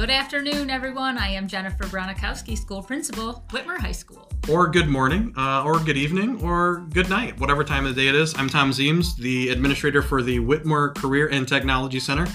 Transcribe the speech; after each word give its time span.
Good 0.00 0.08
afternoon, 0.08 0.70
everyone. 0.70 1.18
I 1.18 1.28
am 1.28 1.46
Jennifer 1.46 1.84
Bronikowski, 1.84 2.56
school 2.56 2.82
principal, 2.82 3.44
Whitmer 3.50 3.76
High 3.76 3.92
School. 3.92 4.26
Or 4.48 4.66
good 4.66 4.88
morning, 4.88 5.34
uh, 5.36 5.62
or 5.62 5.78
good 5.78 5.98
evening, 5.98 6.42
or 6.42 6.86
good 6.94 7.10
night, 7.10 7.38
whatever 7.38 7.62
time 7.62 7.84
of 7.84 7.94
the 7.94 8.00
day 8.00 8.08
it 8.08 8.14
is. 8.14 8.34
I'm 8.38 8.48
Tom 8.48 8.70
Zeems, 8.70 9.14
the 9.16 9.50
administrator 9.50 10.00
for 10.00 10.22
the 10.22 10.38
Whitmer 10.38 10.96
Career 10.96 11.28
and 11.28 11.46
Technology 11.46 12.00
Center. 12.00 12.26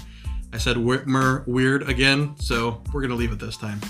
I 0.54 0.60
said 0.60 0.78
Whitmer 0.78 1.44
weird 1.48 1.90
again, 1.90 2.36
so 2.38 2.84
we're 2.94 3.02
going 3.02 3.10
to 3.10 3.16
leave 3.16 3.32
it 3.32 3.40
this 3.40 3.58
time. 3.58 3.82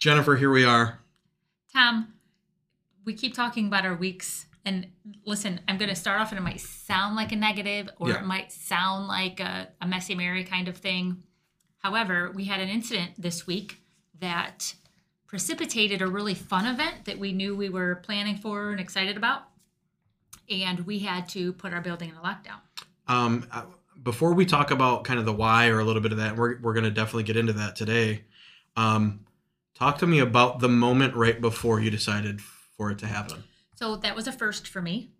Jennifer, 0.00 0.34
here 0.34 0.50
we 0.50 0.64
are. 0.64 0.98
Tom, 1.72 2.14
we 3.04 3.14
keep 3.14 3.32
talking 3.32 3.68
about 3.68 3.86
our 3.86 3.94
weeks. 3.94 4.46
And 4.64 4.86
listen, 5.26 5.60
I'm 5.68 5.76
going 5.76 5.90
to 5.90 5.94
start 5.94 6.20
off 6.20 6.30
and 6.30 6.38
it 6.38 6.42
might 6.42 6.60
sound 6.60 7.16
like 7.16 7.32
a 7.32 7.36
negative 7.36 7.90
or 7.98 8.08
Yeah. 8.10 8.20
it 8.20 8.24
might 8.24 8.50
sound 8.52 9.06
like 9.08 9.40
a, 9.40 9.68
a 9.80 9.86
messy 9.86 10.14
Mary 10.14 10.44
kind 10.44 10.68
of 10.68 10.76
thing. 10.76 11.22
However, 11.78 12.32
we 12.34 12.44
had 12.44 12.60
an 12.60 12.70
incident 12.70 13.12
this 13.18 13.46
week 13.46 13.82
that 14.20 14.74
precipitated 15.26 16.00
a 16.00 16.06
really 16.06 16.34
fun 16.34 16.64
event 16.64 17.04
that 17.04 17.18
we 17.18 17.32
knew 17.32 17.54
we 17.54 17.68
were 17.68 17.96
planning 17.96 18.36
for 18.36 18.70
and 18.70 18.80
excited 18.80 19.16
about. 19.16 19.42
And 20.50 20.80
we 20.80 21.00
had 21.00 21.28
to 21.30 21.52
put 21.52 21.74
our 21.74 21.80
building 21.80 22.10
in 22.10 22.16
a 22.16 22.20
lockdown. 22.20 22.60
Um, 23.06 23.46
uh, 23.50 23.64
before 24.02 24.32
we 24.32 24.46
talk 24.46 24.70
about 24.70 25.04
kind 25.04 25.18
of 25.18 25.26
the 25.26 25.32
why 25.32 25.68
or 25.68 25.78
a 25.78 25.84
little 25.84 26.02
bit 26.02 26.12
of 26.12 26.18
that, 26.18 26.36
we're, 26.36 26.58
we're 26.60 26.72
going 26.74 26.84
to 26.84 26.90
definitely 26.90 27.22
get 27.24 27.36
into 27.36 27.52
that 27.54 27.76
today. 27.76 28.24
Um, 28.76 29.20
talk 29.74 29.98
to 29.98 30.06
me 30.06 30.20
about 30.20 30.60
the 30.60 30.68
moment 30.68 31.14
right 31.14 31.38
before 31.40 31.80
you 31.80 31.90
decided 31.90 32.40
for 32.40 32.90
it 32.90 32.98
to 33.00 33.06
happen. 33.06 33.44
So 33.74 33.96
that 33.96 34.14
was 34.14 34.26
a 34.26 34.32
first 34.32 34.68
for 34.68 34.80
me. 34.80 35.10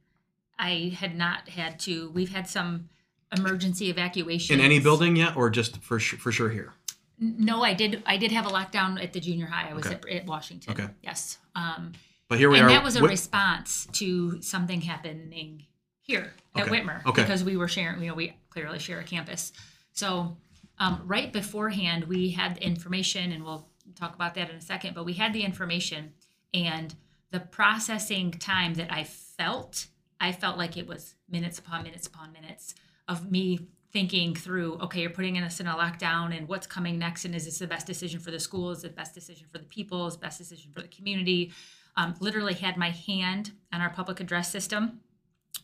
I 0.58 0.94
had 0.96 1.16
not 1.16 1.48
had 1.48 1.78
to, 1.80 2.10
we've 2.10 2.30
had 2.30 2.46
some 2.48 2.88
emergency 3.36 3.90
evacuation. 3.90 4.58
In 4.60 4.64
any 4.64 4.78
building 4.78 5.16
yet, 5.16 5.36
or 5.36 5.50
just 5.50 5.82
for 5.82 5.98
su- 5.98 6.16
for 6.16 6.30
sure 6.30 6.50
here? 6.50 6.72
No, 7.18 7.62
I 7.62 7.74
did. 7.74 8.02
I 8.06 8.16
did 8.16 8.30
have 8.32 8.46
a 8.46 8.50
lockdown 8.50 9.02
at 9.02 9.12
the 9.12 9.20
junior 9.20 9.46
high. 9.46 9.70
I 9.70 9.74
was 9.74 9.86
Okay. 9.86 9.96
at, 9.96 10.08
at 10.22 10.26
Washington. 10.26 10.72
Okay. 10.72 10.88
Yes. 11.02 11.38
Um, 11.54 11.92
But 12.28 12.38
here 12.38 12.48
we 12.50 12.58
and 12.58 12.66
are. 12.66 12.68
And 12.68 12.76
that 12.76 12.84
was 12.84 12.96
a 12.96 13.00
Whit- 13.02 13.10
response 13.10 13.86
to 13.92 14.40
something 14.42 14.80
happening 14.80 15.64
here 16.00 16.32
at 16.54 16.68
Okay. 16.68 16.80
Whitmer 16.80 17.04
Okay. 17.06 17.22
because 17.22 17.42
we 17.42 17.56
were 17.56 17.68
sharing. 17.68 18.00
You 18.02 18.08
know, 18.08 18.14
we 18.14 18.36
clearly 18.50 18.78
share 18.78 19.00
a 19.00 19.04
campus. 19.04 19.52
So 19.92 20.36
um, 20.78 21.02
right 21.04 21.32
beforehand, 21.32 22.04
we 22.04 22.30
had 22.30 22.56
the 22.56 22.62
information, 22.64 23.32
and 23.32 23.44
we'll 23.44 23.68
talk 23.96 24.14
about 24.14 24.34
that 24.34 24.50
in 24.50 24.56
a 24.56 24.60
second. 24.60 24.94
But 24.94 25.04
we 25.04 25.14
had 25.14 25.32
the 25.32 25.42
information 25.42 26.12
and 26.52 26.94
the 27.30 27.40
processing 27.40 28.30
time 28.30 28.74
that 28.74 28.92
I 28.92 29.04
felt. 29.04 29.86
I 30.20 30.32
felt 30.32 30.56
like 30.56 30.76
it 30.76 30.86
was 30.86 31.14
minutes 31.28 31.58
upon 31.58 31.82
minutes 31.82 32.06
upon 32.06 32.32
minutes 32.32 32.74
of 33.08 33.30
me 33.30 33.68
thinking 33.92 34.34
through 34.34 34.74
okay 34.80 35.00
you're 35.02 35.10
putting 35.10 35.38
us 35.38 35.60
in 35.60 35.66
a 35.68 35.74
lockdown 35.74 36.36
and 36.36 36.48
what's 36.48 36.66
coming 36.66 36.98
next 36.98 37.24
and 37.24 37.34
is 37.34 37.44
this 37.44 37.58
the 37.60 37.66
best 37.66 37.86
decision 37.86 38.18
for 38.18 38.32
the 38.32 38.40
school 38.40 38.70
is 38.70 38.82
it 38.82 38.88
the 38.88 38.94
best 38.94 39.14
decision 39.14 39.46
for 39.50 39.58
the 39.58 39.64
people 39.64 40.06
is 40.06 40.14
the 40.14 40.20
best 40.20 40.38
decision 40.38 40.70
for 40.72 40.82
the 40.82 40.88
community 40.88 41.52
um, 41.96 42.14
literally 42.18 42.54
had 42.54 42.76
my 42.76 42.90
hand 42.90 43.52
on 43.72 43.80
our 43.80 43.90
public 43.90 44.18
address 44.18 44.50
system 44.50 45.00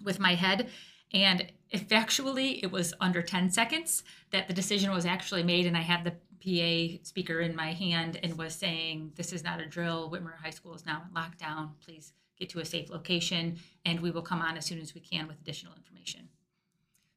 with 0.05 0.20
my 0.20 0.34
head 0.34 0.69
and 1.12 1.50
effectually 1.70 2.62
it 2.62 2.70
was 2.70 2.94
under 3.00 3.22
10 3.22 3.50
seconds 3.50 4.03
that 4.30 4.48
the 4.48 4.55
decision 4.55 4.91
was 4.91 5.06
actually 5.06 5.42
made 5.42 5.67
and 5.67 5.77
i 5.77 5.80
had 5.80 6.05
the 6.05 6.12
pa 6.42 6.98
speaker 7.02 7.41
in 7.41 7.55
my 7.55 7.72
hand 7.72 8.19
and 8.22 8.36
was 8.36 8.55
saying 8.55 9.12
this 9.17 9.33
is 9.33 9.44
not 9.44 9.61
a 9.61 9.67
drill 9.67 10.11
whitmer 10.11 10.36
high 10.42 10.50
school 10.50 10.75
is 10.75 10.86
now 10.86 11.02
in 11.06 11.14
lockdown 11.14 11.70
please 11.84 12.12
get 12.39 12.48
to 12.48 12.61
a 12.61 12.64
safe 12.64 12.91
location 12.91 13.58
and 13.84 14.00
we 14.00 14.11
will 14.11 14.22
come 14.22 14.41
on 14.41 14.56
as 14.56 14.64
soon 14.64 14.80
as 14.80 14.94
we 14.94 15.00
can 15.00 15.28
with 15.28 15.41
additional 15.41 15.75
information 15.75 16.28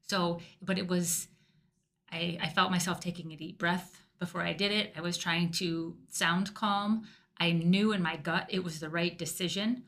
so 0.02 0.40
but 0.62 0.78
it 0.78 0.86
was 0.86 1.28
I, 2.12 2.38
I 2.40 2.48
felt 2.48 2.70
myself 2.70 3.00
taking 3.00 3.32
a 3.32 3.36
deep 3.36 3.58
breath 3.58 4.00
before 4.18 4.42
I 4.42 4.52
did 4.52 4.70
it. 4.70 4.92
I 4.96 5.00
was 5.00 5.18
trying 5.18 5.50
to 5.52 5.96
sound 6.08 6.54
calm. 6.54 7.06
I 7.38 7.50
knew 7.50 7.92
in 7.92 8.02
my 8.02 8.16
gut 8.16 8.46
it 8.48 8.62
was 8.62 8.78
the 8.78 8.88
right 8.88 9.18
decision, 9.18 9.82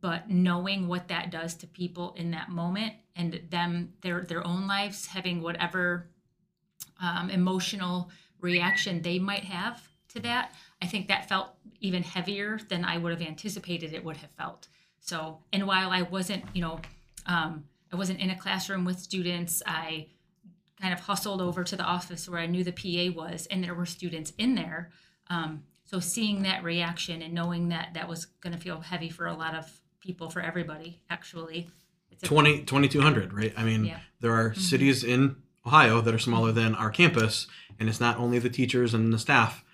but 0.00 0.30
knowing 0.30 0.88
what 0.88 1.08
that 1.08 1.30
does 1.30 1.54
to 1.54 1.66
people 1.66 2.14
in 2.16 2.30
that 2.30 2.48
moment 2.48 2.94
and 3.14 3.40
them 3.50 3.92
their 4.00 4.22
their 4.22 4.46
own 4.46 4.66
lives 4.66 5.06
having 5.06 5.42
whatever 5.42 6.08
um, 7.00 7.30
emotional 7.30 8.10
reaction 8.40 9.02
they 9.02 9.18
might 9.18 9.44
have 9.44 9.82
to 10.08 10.20
that, 10.20 10.52
I 10.80 10.86
think 10.86 11.08
that 11.08 11.28
felt 11.28 11.48
even 11.80 12.02
heavier 12.02 12.58
than 12.68 12.84
I 12.84 12.98
would 12.98 13.12
have 13.12 13.22
anticipated 13.22 13.92
it 13.92 14.04
would 14.04 14.18
have 14.18 14.30
felt. 14.30 14.68
So, 15.00 15.38
and 15.52 15.66
while 15.66 15.90
I 15.90 16.02
wasn't, 16.02 16.44
you 16.52 16.62
know, 16.62 16.80
um, 17.26 17.64
I 17.92 17.96
wasn't 17.96 18.20
in 18.20 18.30
a 18.30 18.38
classroom 18.38 18.84
with 18.84 18.98
students, 18.98 19.62
I 19.66 20.08
kind 20.80 20.92
of 20.92 21.00
hustled 21.00 21.40
over 21.40 21.64
to 21.64 21.76
the 21.76 21.84
office 21.84 22.28
where 22.28 22.40
I 22.40 22.46
knew 22.46 22.64
the 22.64 22.72
PA 22.72 23.16
was, 23.16 23.46
and 23.46 23.62
there 23.62 23.74
were 23.74 23.86
students 23.86 24.32
in 24.38 24.54
there. 24.54 24.90
Um, 25.28 25.64
so 25.84 26.00
seeing 26.00 26.42
that 26.42 26.64
reaction 26.64 27.22
and 27.22 27.34
knowing 27.34 27.68
that 27.68 27.94
that 27.94 28.08
was 28.08 28.26
going 28.26 28.54
to 28.54 28.60
feel 28.60 28.80
heavy 28.80 29.10
for 29.10 29.26
a 29.26 29.34
lot 29.34 29.54
of 29.54 29.70
people, 30.02 30.28
for 30.30 30.40
everybody, 30.40 31.00
actually. 31.08 31.68
It's 32.10 32.22
20, 32.22 32.64
2200, 32.64 33.32
right? 33.32 33.52
I 33.56 33.64
mean, 33.64 33.84
Yeah. 33.86 34.00
there 34.20 34.32
are 34.34 34.52
cities 34.54 35.02
in 35.04 35.36
Ohio 35.66 36.00
that 36.00 36.12
are 36.12 36.18
smaller 36.18 36.52
than 36.52 36.74
our 36.74 36.90
campus, 36.90 37.46
and 37.78 37.88
it's 37.88 38.00
not 38.00 38.18
only 38.18 38.38
the 38.38 38.50
teachers 38.50 38.92
and 38.94 39.12
the 39.12 39.18
staff. 39.18 39.64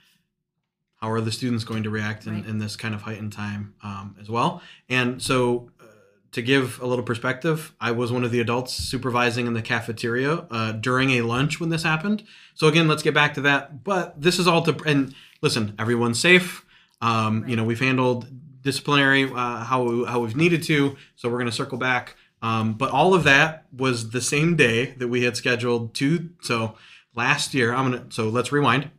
How 1.01 1.11
are 1.11 1.21
the 1.21 1.33
students 1.33 1.65
going 1.65 1.83
to 1.85 1.91
react 1.91 2.27
in, 2.27 2.35
Right. 2.35 2.47
in 2.47 2.59
this 2.59 2.77
kind 2.77 2.95
of 2.95 3.03
heightened 3.03 3.33
time 3.33 3.75
um, 3.83 4.17
as 4.21 4.29
well? 4.29 4.63
And 4.89 5.23
so, 5.23 5.71
uh, 5.81 5.85
to 6.33 6.43
give 6.43 6.81
a 6.81 6.87
little 6.87 7.05
perspective, 7.05 7.73
I 7.81 7.93
was 7.93 8.11
one 8.13 8.25
of 8.25 8.31
the 8.33 8.41
adults 8.41 8.75
supervising 8.75 9.47
in 9.47 9.55
the 9.55 9.63
cafeteria 9.63 10.47
uh, 10.51 10.73
during 10.73 11.11
a 11.13 11.23
lunch 11.23 11.59
when 11.61 11.71
this 11.71 11.85
happened. 11.85 12.23
So, 12.55 12.67
again, 12.67 12.87
let's 12.89 13.03
get 13.03 13.15
back 13.15 13.33
to 13.35 13.41
that. 13.43 13.83
But 13.85 14.21
this 14.21 14.39
is 14.39 14.47
all 14.47 14.63
to, 14.63 14.77
and 14.85 15.15
listen, 15.41 15.75
everyone's 15.79 16.19
safe. 16.19 16.65
Um, 17.01 17.49
You 17.49 17.55
know, 17.57 17.65
we've 17.65 17.81
handled 17.81 18.27
disciplinary 18.63 19.25
uh, 19.25 19.65
how, 19.65 19.83
we, 19.83 20.05
how 20.05 20.21
we've 20.21 20.37
needed 20.37 20.63
to. 20.65 20.97
So, 21.17 21.29
we're 21.29 21.39
going 21.39 21.51
to 21.51 21.53
circle 21.53 21.79
back. 21.79 22.17
Um, 22.43 22.75
but 22.75 22.91
all 22.91 23.15
of 23.15 23.25
that 23.25 23.67
was 23.77 24.11
the 24.11 24.21
same 24.21 24.57
day 24.57 24.93
that 24.99 25.09
we 25.09 25.25
had 25.25 25.37
scheduled 25.37 25.95
to. 25.95 26.31
So 26.41 26.77
last 27.15 27.55
year, 27.55 27.75
I'm 27.75 27.91
gonna. 27.91 28.07
So 28.11 28.29
let's 28.29 28.53
rewind. 28.53 28.91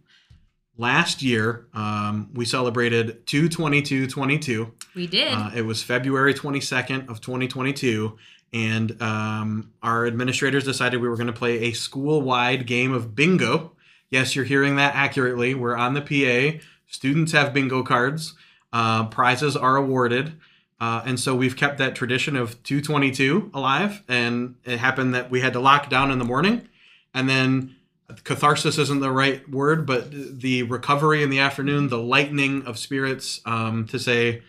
Last 0.77 1.21
year, 1.21 1.67
um, 1.73 2.29
we 2.33 2.45
celebrated 2.45 3.25
22222. 3.27 4.73
we 4.95 5.07
did. 5.07 5.33
Uh, 5.33 5.51
it 5.53 5.63
was 5.63 5.83
February 5.83 6.33
22nd 6.33 7.09
of 7.09 7.19
2022, 7.19 8.17
and 8.53 9.01
um, 9.01 9.73
our 9.83 10.05
administrators 10.07 10.63
decided 10.63 11.01
we 11.01 11.09
were 11.09 11.17
going 11.17 11.27
to 11.27 11.33
play 11.33 11.63
a 11.63 11.73
school-wide 11.73 12.65
game 12.65 12.93
of 12.93 13.13
bingo. 13.13 13.73
Yes, 14.09 14.37
you're 14.37 14.45
hearing 14.45 14.77
that 14.77 14.95
accurately. 14.95 15.53
We're 15.53 15.75
on 15.75 15.95
the 15.95 16.01
PA. 16.01 16.59
Students 16.87 17.33
have 17.33 17.53
bingo 17.53 17.83
cards. 17.83 18.35
Uh, 18.71 19.05
prizes 19.07 19.55
are 19.57 19.75
awarded. 19.75 20.33
Uh, 20.79 21.01
and 21.05 21.19
so 21.19 21.35
we've 21.35 21.57
kept 21.57 21.77
that 21.79 21.95
tradition 21.95 22.35
of 22.35 22.61
222 22.63 23.51
alive. 23.53 24.03
And 24.07 24.55
it 24.63 24.79
happened 24.79 25.13
that 25.13 25.29
we 25.29 25.41
had 25.41 25.53
to 25.53 25.59
lock 25.59 25.89
down 25.89 26.11
in 26.11 26.19
the 26.19 26.25
morning. 26.25 26.67
And 27.13 27.29
then 27.29 27.75
catharsis 28.23 28.77
isn't 28.77 29.01
the 29.01 29.11
right 29.11 29.47
word, 29.49 29.85
but 29.85 30.11
the 30.11 30.63
recovery 30.63 31.21
in 31.21 31.29
the 31.29 31.39
afternoon, 31.39 31.89
the 31.89 31.97
lightening 31.97 32.63
of 32.65 32.77
spirits 32.77 33.41
um, 33.45 33.87
to 33.87 33.99
say, 33.99 34.41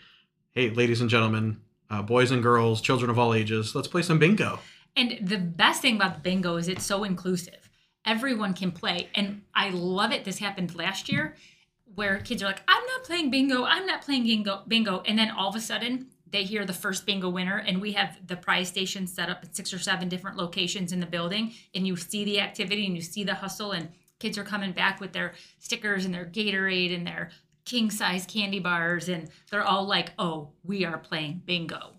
hey, 0.52 0.70
ladies 0.70 1.00
and 1.00 1.10
gentlemen, 1.10 1.60
uh, 1.90 2.02
boys 2.02 2.30
and 2.30 2.42
girls, 2.42 2.80
children 2.80 3.10
of 3.10 3.18
all 3.18 3.34
ages, 3.34 3.74
let's 3.74 3.88
play 3.88 4.02
some 4.02 4.18
bingo. 4.18 4.60
And 4.96 5.18
the 5.22 5.38
best 5.38 5.82
thing 5.82 5.96
about 5.96 6.22
bingo 6.22 6.56
is 6.56 6.68
it's 6.68 6.84
so 6.84 7.04
inclusive. 7.04 7.68
Everyone 8.06 8.54
can 8.54 8.70
play. 8.72 9.08
And 9.14 9.42
I 9.54 9.70
love 9.70 10.12
it. 10.12 10.24
This 10.24 10.38
happened 10.38 10.74
last 10.74 11.10
year 11.10 11.36
where 11.94 12.18
kids 12.18 12.42
are 12.42 12.46
like, 12.46 12.62
I'm 12.68 12.84
not 12.86 13.04
playing 13.04 13.30
bingo. 13.30 13.64
I'm 13.64 13.86
not 13.86 14.02
playing 14.02 14.24
bingo. 14.24 14.62
bingo. 14.66 15.02
And 15.06 15.18
then 15.18 15.30
all 15.30 15.48
of 15.48 15.56
a 15.56 15.60
sudden, 15.60 16.08
they 16.30 16.44
hear 16.44 16.64
the 16.64 16.72
first 16.72 17.06
bingo 17.06 17.28
winner, 17.28 17.56
and 17.56 17.80
we 17.80 17.92
have 17.92 18.16
the 18.26 18.36
prize 18.36 18.68
station 18.68 19.06
set 19.06 19.28
up 19.28 19.40
at 19.42 19.56
six 19.56 19.74
or 19.74 19.78
seven 19.78 20.08
different 20.08 20.36
locations 20.36 20.92
in 20.92 21.00
the 21.00 21.06
building. 21.06 21.52
And 21.74 21.86
you 21.86 21.96
see 21.96 22.24
the 22.24 22.40
activity 22.40 22.86
and 22.86 22.94
you 22.94 23.02
see 23.02 23.24
the 23.24 23.34
hustle, 23.34 23.72
and 23.72 23.88
kids 24.18 24.38
are 24.38 24.44
coming 24.44 24.72
back 24.72 25.00
with 25.00 25.12
their 25.12 25.34
stickers 25.58 26.04
and 26.04 26.14
their 26.14 26.24
Gatorade 26.24 26.94
and 26.94 27.06
their 27.06 27.30
king 27.64 27.90
size 27.90 28.26
candy 28.26 28.60
bars. 28.60 29.08
And 29.08 29.28
they're 29.50 29.64
all 29.64 29.86
like, 29.86 30.12
oh, 30.18 30.50
we 30.62 30.84
are 30.84 30.98
playing 30.98 31.42
bingo. 31.44 31.94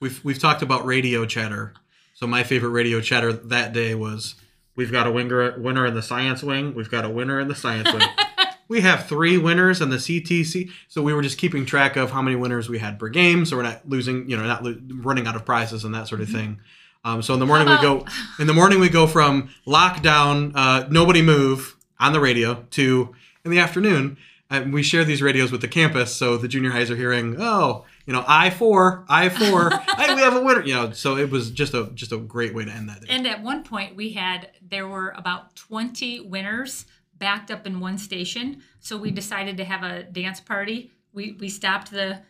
We've, 0.00 0.22
we've 0.24 0.38
talked 0.38 0.62
about 0.62 0.84
radio 0.84 1.26
chatter. 1.26 1.74
So 2.14 2.26
my 2.26 2.44
favorite 2.44 2.70
radio 2.70 3.00
chatter 3.00 3.32
that 3.32 3.72
day 3.72 3.94
was 3.94 4.36
we've 4.76 4.92
got 4.92 5.06
a 5.06 5.10
winner, 5.10 5.58
winner 5.58 5.86
in 5.86 5.94
the 5.94 6.02
science 6.02 6.42
wing. 6.42 6.74
We've 6.74 6.90
got 6.90 7.04
a 7.04 7.10
winner 7.10 7.40
in 7.40 7.48
the 7.48 7.56
science 7.56 7.92
wing. 7.92 8.02
we 8.68 8.80
have 8.80 9.06
three 9.06 9.38
winners 9.38 9.80
in 9.80 9.90
the 9.90 9.96
CTC. 9.96 10.70
So 10.88 11.02
we 11.02 11.12
were 11.12 11.22
just 11.22 11.38
keeping 11.38 11.66
track 11.66 11.96
of 11.96 12.10
how 12.10 12.22
many 12.22 12.36
winners 12.36 12.68
we 12.68 12.78
had 12.78 12.98
per 12.98 13.08
game, 13.08 13.44
so 13.44 13.56
we're 13.56 13.62
not 13.62 13.88
losing, 13.88 14.28
you 14.28 14.36
know, 14.36 14.44
not 14.44 14.64
lo- 14.64 14.78
running 14.90 15.26
out 15.26 15.36
of 15.36 15.44
prizes 15.44 15.84
and 15.84 15.94
that 15.94 16.08
sort 16.08 16.20
of 16.20 16.28
thing. 16.28 16.60
Um, 17.04 17.20
so 17.20 17.34
in 17.34 17.40
the 17.40 17.46
morning 17.46 17.68
we 17.68 17.76
go, 17.82 18.06
in 18.38 18.46
the 18.46 18.54
morning 18.54 18.80
we 18.80 18.88
go 18.88 19.06
from 19.06 19.50
lockdown, 19.66 20.52
uh, 20.54 20.86
nobody 20.90 21.22
move 21.22 21.76
on 22.00 22.12
the 22.12 22.20
radio 22.20 22.64
to 22.70 23.14
in 23.44 23.50
the 23.50 23.58
afternoon. 23.58 24.16
And 24.50 24.72
we 24.72 24.82
share 24.82 25.04
these 25.04 25.22
radios 25.22 25.50
with 25.50 25.62
the 25.62 25.68
campus, 25.68 26.14
so 26.14 26.36
the 26.36 26.46
junior 26.46 26.70
highs 26.70 26.90
are 26.90 26.96
hearing, 26.96 27.36
oh, 27.40 27.86
you 28.06 28.12
know, 28.12 28.24
I 28.28 28.50
four, 28.50 29.04
I 29.08 29.30
four, 29.30 29.70
hey, 29.96 30.14
we 30.14 30.20
have 30.20 30.36
a 30.36 30.42
winner. 30.42 30.62
You 30.62 30.74
know, 30.74 30.90
so 30.92 31.16
it 31.16 31.30
was 31.30 31.50
just 31.50 31.72
a 31.74 31.90
just 31.94 32.12
a 32.12 32.18
great 32.18 32.54
way 32.54 32.64
to 32.64 32.70
end 32.70 32.88
that 32.90 33.00
day. 33.00 33.06
And 33.08 33.26
at 33.26 33.42
one 33.42 33.64
point, 33.64 33.96
we 33.96 34.10
had 34.10 34.50
there 34.62 34.86
were 34.86 35.10
about 35.16 35.56
twenty 35.56 36.20
winners 36.20 36.84
backed 37.18 37.50
up 37.50 37.66
in 37.66 37.80
one 37.80 37.98
station. 37.98 38.62
So 38.80 38.96
we 38.96 39.10
decided 39.10 39.56
to 39.58 39.64
have 39.64 39.82
a 39.82 40.02
dance 40.04 40.40
party. 40.40 40.90
We 41.12 41.36
we 41.40 41.48
stopped 41.48 41.90
the 41.90 42.22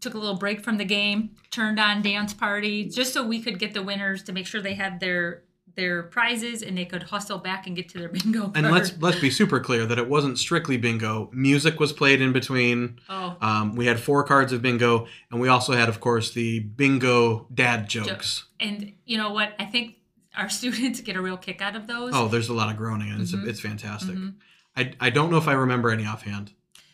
took 0.00 0.14
a 0.14 0.18
little 0.18 0.36
break 0.36 0.62
from 0.62 0.78
the 0.78 0.84
game, 0.84 1.30
turned 1.50 1.80
on 1.80 2.02
dance 2.02 2.32
party 2.34 2.88
just 2.88 3.12
so 3.12 3.26
we 3.26 3.40
could 3.42 3.58
get 3.58 3.74
the 3.74 3.82
winners 3.82 4.22
to 4.24 4.32
make 4.32 4.46
sure 4.46 4.60
they 4.60 4.74
had 4.74 5.00
their 5.00 5.42
their 5.74 6.02
prizes 6.02 6.62
and 6.62 6.76
they 6.76 6.84
could 6.84 7.02
hustle 7.04 7.38
back 7.38 7.66
and 7.66 7.74
get 7.74 7.88
to 7.88 7.98
their 7.98 8.08
bingo 8.10 8.42
card. 8.42 8.56
And 8.56 8.70
let's 8.70 8.92
let's 9.00 9.20
be 9.20 9.30
super 9.30 9.60
clear 9.60 9.86
that 9.86 9.98
it 9.98 10.08
wasn't 10.08 10.38
strictly 10.38 10.76
bingo. 10.76 11.30
Music 11.32 11.80
was 11.80 11.92
played 11.92 12.20
in 12.20 12.32
between. 12.32 13.00
oh 13.08 13.36
Um, 13.40 13.74
we 13.74 13.86
had 13.86 13.98
four 13.98 14.24
cards 14.24 14.52
of 14.52 14.62
bingo, 14.62 15.06
and 15.30 15.40
we 15.40 15.48
also 15.48 15.72
had, 15.72 15.88
of 15.88 16.00
course, 16.00 16.32
the 16.32 16.60
bingo 16.60 17.46
dad 17.52 17.88
jokes. 17.88 18.44
and 18.60 18.92
you 19.04 19.16
know 19.16 19.32
what? 19.32 19.54
I 19.58 19.64
think 19.64 19.96
our 20.36 20.48
students 20.58 21.00
get 21.00 21.16
a 21.16 21.20
real 21.22 21.36
kick 21.36 21.60
out 21.60 21.76
of 21.76 21.86
those. 21.86 22.12
Oh, 22.14 22.28
there's 22.28 22.48
a 22.48 22.54
lot 22.54 22.70
of 22.70 22.76
groaning, 22.76 23.10
and 23.10 23.20
Mhm. 23.20 23.22
it's 23.22 23.32
it's 23.34 23.60
fantastic. 23.60 24.14
Mhm. 24.16 24.34
I, 24.76 24.92
I 25.00 25.10
don't 25.10 25.30
know 25.30 25.36
if 25.36 25.48
I 25.48 25.52
remember 25.52 25.90
any 25.90 26.06
offhand. 26.06 26.52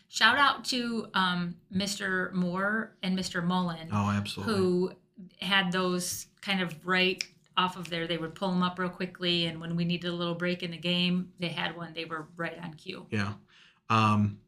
Shout 0.09 0.37
out 0.37 0.65
to 0.65 1.07
um, 1.13 1.55
Mr. 1.73 2.33
Moore 2.33 2.95
and 3.03 3.17
Mr. 3.17 3.43
Mullen. 3.43 3.89
Oh, 3.91 4.09
absolutely. 4.09 4.53
who 4.55 4.91
had 5.41 5.71
those 5.71 6.27
kind 6.41 6.61
of 6.61 6.75
right 6.85 7.23
off 7.57 7.77
of 7.77 7.89
there. 7.89 8.07
They 8.07 8.17
would 8.17 8.35
pull 8.35 8.49
them 8.51 8.63
up 8.63 8.79
real 8.79 8.89
quickly, 8.89 9.45
and 9.45 9.59
when 9.61 9.75
we 9.75 9.85
needed 9.85 10.07
a 10.07 10.13
little 10.13 10.33
break 10.35 10.63
in 10.63 10.71
the 10.71 10.77
game, 10.77 11.31
they 11.39 11.49
had 11.49 11.75
one. 11.77 11.93
They 11.93 12.05
were 12.05 12.27
right 12.37 12.57
on 12.61 12.73
cue. 12.73 13.05
Yeah. 13.11 13.33
Um, 13.89 14.39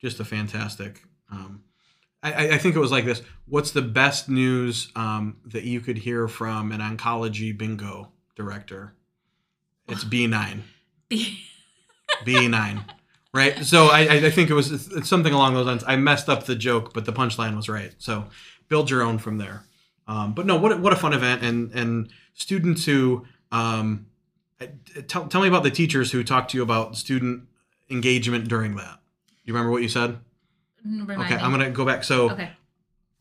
just 0.00 0.18
a 0.20 0.24
fantastic. 0.24 1.02
Um, 1.30 1.62
I, 2.22 2.32
I- 2.32 2.50
I 2.54 2.58
think 2.58 2.74
it 2.76 2.78
was 2.78 2.90
like 2.92 3.04
this. 3.04 3.20
What's 3.46 3.72
the 3.72 3.82
best 3.82 4.28
news 4.28 4.90
um, 4.96 5.38
that 5.46 5.64
you 5.64 5.80
could 5.80 5.98
hear 5.98 6.28
from 6.28 6.72
an 6.72 6.80
oncology 6.80 7.56
bingo 7.56 8.11
director? 8.34 8.94
It's 9.88 10.04
B9. 10.04 10.60
B9. 12.24 12.84
Right? 13.34 13.64
So 13.64 13.86
I, 13.86 14.00
I- 14.00 14.26
I 14.26 14.30
think 14.30 14.50
it 14.50 14.52
was 14.54 14.70
it's 14.70 15.08
something 15.08 15.32
along 15.32 15.54
those 15.54 15.64
lines. 15.64 15.82
I 15.86 15.96
messed 15.96 16.28
up 16.28 16.44
the 16.44 16.54
joke, 16.54 16.92
but 16.92 17.06
the 17.06 17.14
punchline 17.14 17.56
was 17.56 17.66
right. 17.66 17.94
So 17.96 18.26
build 18.68 18.90
your 18.90 19.00
own 19.00 19.16
from 19.16 19.38
there. 19.38 19.64
Um, 20.06 20.34
but 20.34 20.44
no, 20.44 20.56
what, 20.58 20.70
a- 20.72 20.76
what 20.76 20.92
a 20.92 20.96
fun 20.96 21.14
event. 21.14 21.42
And, 21.42 21.72
and 21.72 22.10
students 22.34 22.84
who, 22.84 23.24
um, 23.50 24.04
tell, 25.08 25.28
tell 25.28 25.40
me 25.40 25.48
about 25.48 25.62
the 25.62 25.70
teachers 25.70 26.12
who 26.12 26.22
talked 26.22 26.50
to 26.50 26.58
you 26.58 26.62
about 26.62 26.94
student 26.94 27.44
engagement 27.88 28.48
during 28.48 28.76
that. 28.76 28.98
You 29.44 29.54
remember 29.54 29.72
what 29.72 29.80
you 29.80 29.88
said? 29.88 30.18
Remind 30.84 31.12
okay, 31.22 31.36
me. 31.36 31.40
I'm 31.40 31.50
gonna 31.52 31.70
go 31.70 31.86
back. 31.86 32.04
So, 32.04 32.32
Okay. 32.32 32.50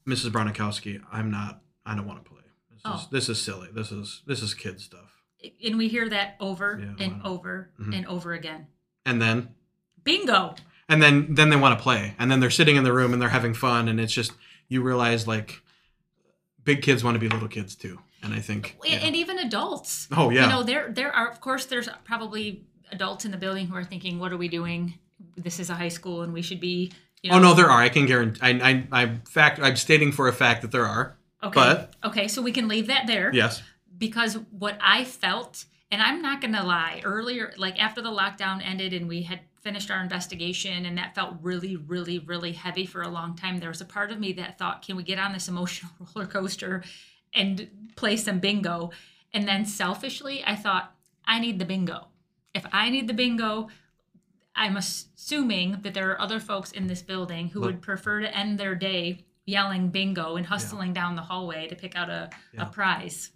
Mrs. 0.06 0.32
Bronikowski, 0.32 1.00
I'm 1.10 1.32
not. 1.32 1.62
I 1.86 1.96
don't 1.96 2.06
want 2.06 2.22
to 2.26 2.30
play. 2.30 2.41
This 2.84 2.94
is, 2.94 3.02
Oh. 3.06 3.08
this 3.12 3.30
is 3.30 3.42
silly. 3.42 3.70
This 3.74 3.92
is 3.92 4.22
this 4.26 4.42
is 4.42 4.54
kid 4.54 4.80
stuff. 4.82 5.22
And 5.66 5.78
we 5.78 5.88
hear 5.88 6.08
that 6.10 6.36
over 6.40 6.80
Yeah, 6.82 7.04
and 7.06 7.24
wow. 7.24 7.30
over 7.32 7.72
Mhm. 7.80 7.96
and 7.98 8.06
over 8.08 8.34
again. 8.34 8.68
And 9.06 9.22
then 9.22 9.50
Bingo. 10.04 10.56
and 10.90 11.02
then 11.02 11.34
then 11.36 11.50
they 11.50 11.56
want 11.56 11.78
to 11.78 11.82
play, 11.82 12.16
and 12.20 12.32
then 12.32 12.40
they're 12.40 12.50
sitting 12.50 12.76
in 12.76 12.84
the 12.84 12.94
room 12.94 13.14
and 13.14 13.22
they're 13.22 13.30
having 13.30 13.54
fun, 13.54 13.88
and 13.88 14.00
it's 14.00 14.14
just 14.14 14.32
you 14.68 14.82
realize 14.82 15.28
like 15.28 15.62
big 16.64 16.82
kids 16.82 17.04
want 17.04 17.16
to 17.16 17.20
be 17.20 17.28
little 17.30 17.48
kids 17.48 17.76
too, 17.76 18.00
and 18.24 18.34
I 18.34 18.40
think. 18.40 18.78
And, 18.84 18.94
yeah. 18.94 19.00
and 19.08 19.16
even 19.16 19.40
adults. 19.40 20.08
oh 20.12 20.30
yeah. 20.30 20.44
You 20.44 20.50
know, 20.50 20.64
there 20.64 20.92
there 20.92 21.12
are 21.12 21.30
of 21.30 21.42
course 21.42 21.66
there's 21.66 21.90
probably 22.04 22.64
adults 22.92 23.26
in 23.26 23.32
the 23.32 23.38
building 23.38 23.68
who 23.68 23.76
are 23.76 23.84
thinking, 23.84 24.20
"What 24.20 24.32
are 24.32 24.38
we 24.38 24.48
doing? 24.48 24.98
This 25.38 25.60
is 25.60 25.70
a 25.70 25.76
high 25.76 25.90
school, 25.90 26.22
and 26.24 26.34
we 26.34 26.42
should 26.42 26.60
be." 26.60 26.92
You 27.24 27.30
know, 27.32 27.38
oh 27.38 27.40
no, 27.40 27.54
there 27.54 27.70
are. 27.70 27.80
I 27.82 27.90
can 27.90 28.06
guarantee. 28.08 28.40
I 28.42 28.50
I 28.50 28.88
I'm 28.92 29.22
fact. 29.22 29.60
I'm 29.60 29.76
stating 29.76 30.12
for 30.12 30.28
a 30.28 30.34
fact 30.34 30.62
that 30.64 30.72
there 30.72 30.86
are. 30.88 31.16
Okay. 31.44 31.54
but- 31.56 31.94
okay, 32.04 32.28
so 32.28 32.42
we 32.42 32.52
can 32.52 32.68
leave 32.68 32.88
that 32.88 33.08
there. 33.08 33.32
Yes. 33.34 33.62
because 33.98 34.36
what 34.50 34.78
I 34.82 35.04
felt, 35.04 35.66
and 35.92 36.02
I'm 36.02 36.22
not 36.22 36.42
going 36.42 36.54
to 36.54 36.64
lie, 36.64 37.02
earlier, 37.04 37.54
like 37.58 37.80
after 37.82 38.02
the 38.02 38.10
lockdown 38.10 38.62
ended 38.66 38.94
and 38.94 39.08
we 39.08 39.22
had 39.24 39.42
finished 39.62 39.92
our 39.92 40.02
investigation, 40.02 40.86
and 40.88 40.98
that 40.98 41.14
felt 41.14 41.36
really, 41.42 41.76
really, 41.76 42.18
really 42.18 42.52
heavy 42.54 42.86
for 42.88 43.04
a 43.04 43.08
long 43.10 43.36
time, 43.36 43.60
there 43.60 43.70
was 43.70 43.82
a 43.82 43.86
part 43.86 44.12
of 44.12 44.20
me 44.20 44.34
that 44.34 44.58
thought, 44.58 44.82
can 44.82 44.96
we 44.96 45.04
get 45.04 45.20
on 45.20 45.34
this 45.34 45.48
emotional 45.48 45.92
roller 46.16 46.28
coaster 46.28 46.84
and 47.34 47.70
play 47.96 48.18
some 48.18 48.40
bingo? 48.40 48.90
And 49.34 49.48
then 49.48 49.66
selfishly, 49.66 50.44
I 50.44 50.56
thought, 50.56 50.96
I 51.26 51.40
need 51.40 51.60
the 51.60 51.66
bingo. 51.66 52.08
If 52.56 52.66
I 52.72 52.90
need 52.90 53.08
the 53.08 53.14
bingo, 53.14 53.68
I'm 54.56 54.76
assuming 54.78 55.78
that 55.84 55.94
there 55.94 56.10
are 56.12 56.20
other 56.20 56.40
folks 56.40 56.72
in 56.72 56.88
this 56.88 57.02
building 57.04 57.50
who 57.50 57.60
Look- 57.60 57.68
would 57.68 57.82
prefer 57.82 58.22
to 58.22 58.36
end 58.36 58.60
their 58.60 58.74
day 58.76 59.26
yelling 59.52 59.90
bingo 59.90 60.36
and 60.38 60.46
hustling 60.46 60.94
down 60.94 61.16
the 61.16 61.22
hallway 61.22 61.68
to 61.68 61.76
pick 61.76 61.96
out 61.96 62.10
a, 62.10 62.30
Yeah. 62.54 62.64
a 62.64 62.66
prize. 62.68 63.32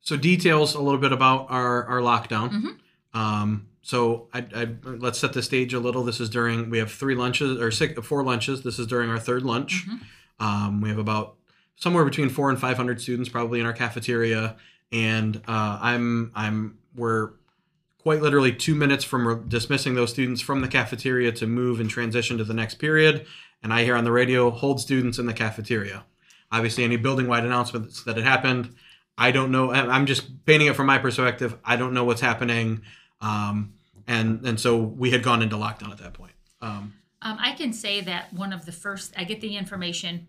So 0.00 0.16
details 0.16 0.74
a 0.74 0.80
little 0.80 1.00
bit 1.00 1.12
about 1.12 1.46
our 1.50 1.84
our 1.86 2.00
lockdown. 2.00 2.50
Mhm. 2.50 2.76
Um, 3.18 3.66
so 3.82 4.28
I, 4.32 4.46
I 4.54 4.68
let's 4.84 5.18
set 5.18 5.32
the 5.32 5.42
stage 5.42 5.74
a 5.74 5.80
little. 5.80 6.04
This 6.04 6.20
is 6.20 6.28
during 6.30 6.70
we 6.70 6.78
have 6.78 6.90
three 6.92 7.14
lunches 7.14 7.60
or 7.60 7.70
six 7.70 7.98
four 8.06 8.22
lunches. 8.22 8.62
This 8.62 8.78
is 8.78 8.86
during 8.86 9.10
our 9.10 9.18
third 9.18 9.42
lunch. 9.42 9.86
Mhm. 9.88 10.00
Um, 10.40 10.80
we 10.80 10.88
have 10.90 10.98
about 10.98 11.36
somewhere 11.76 12.04
between 12.04 12.28
four 12.28 12.50
and 12.50 12.58
five 12.58 12.76
hundred 12.76 13.00
students 13.00 13.28
probably 13.28 13.60
in 13.60 13.66
our 13.66 13.72
cafeteria, 13.72 14.56
and 14.92 15.36
uh, 15.48 15.78
I'm 15.80 16.30
I'm 16.34 16.78
we're 16.94 17.30
quite 17.98 18.20
literally 18.20 18.52
two 18.52 18.74
minutes 18.74 19.02
from 19.04 19.26
re- 19.26 19.42
dismissing 19.48 19.94
those 19.94 20.10
students 20.10 20.42
from 20.42 20.60
the 20.60 20.68
cafeteria 20.68 21.32
to 21.32 21.46
move 21.46 21.80
and 21.80 21.88
transition 21.88 22.36
to 22.36 22.44
the 22.44 22.52
next 22.52 22.74
period. 22.74 23.24
And 23.64 23.72
I 23.72 23.82
hear 23.82 23.96
on 23.96 24.04
the 24.04 24.12
radio, 24.12 24.50
hold 24.50 24.80
students 24.80 25.18
in 25.18 25.26
the 25.26 25.32
cafeteria. 25.32 26.04
Obviously, 26.52 26.84
any 26.84 26.96
building 26.96 27.26
wide 27.26 27.44
announcements 27.44 28.04
that 28.04 28.16
had 28.16 28.24
happened, 28.24 28.76
I 29.18 29.32
don't 29.32 29.50
know. 29.50 29.72
I'm 29.72 30.06
just 30.06 30.44
painting 30.44 30.68
it 30.68 30.76
from 30.76 30.86
my 30.86 30.98
perspective. 30.98 31.58
I 31.64 31.74
don't 31.74 31.94
know 31.94 32.04
what's 32.04 32.20
happening. 32.20 32.82
Um, 33.20 33.72
and, 34.06 34.46
and 34.46 34.60
so 34.60 34.76
we 34.76 35.10
had 35.10 35.24
gone 35.24 35.42
into 35.42 35.56
lockdown 35.56 35.90
at 35.90 35.98
that 35.98 36.12
point. 36.12 36.34
Um, 36.60 36.94
Um, 37.22 37.38
I 37.40 37.52
can 37.52 37.72
say 37.72 38.02
that 38.02 38.32
one 38.34 38.52
of 38.52 38.66
the 38.66 38.72
first, 38.72 39.14
I 39.16 39.24
get 39.24 39.40
the 39.40 39.56
information, 39.56 40.28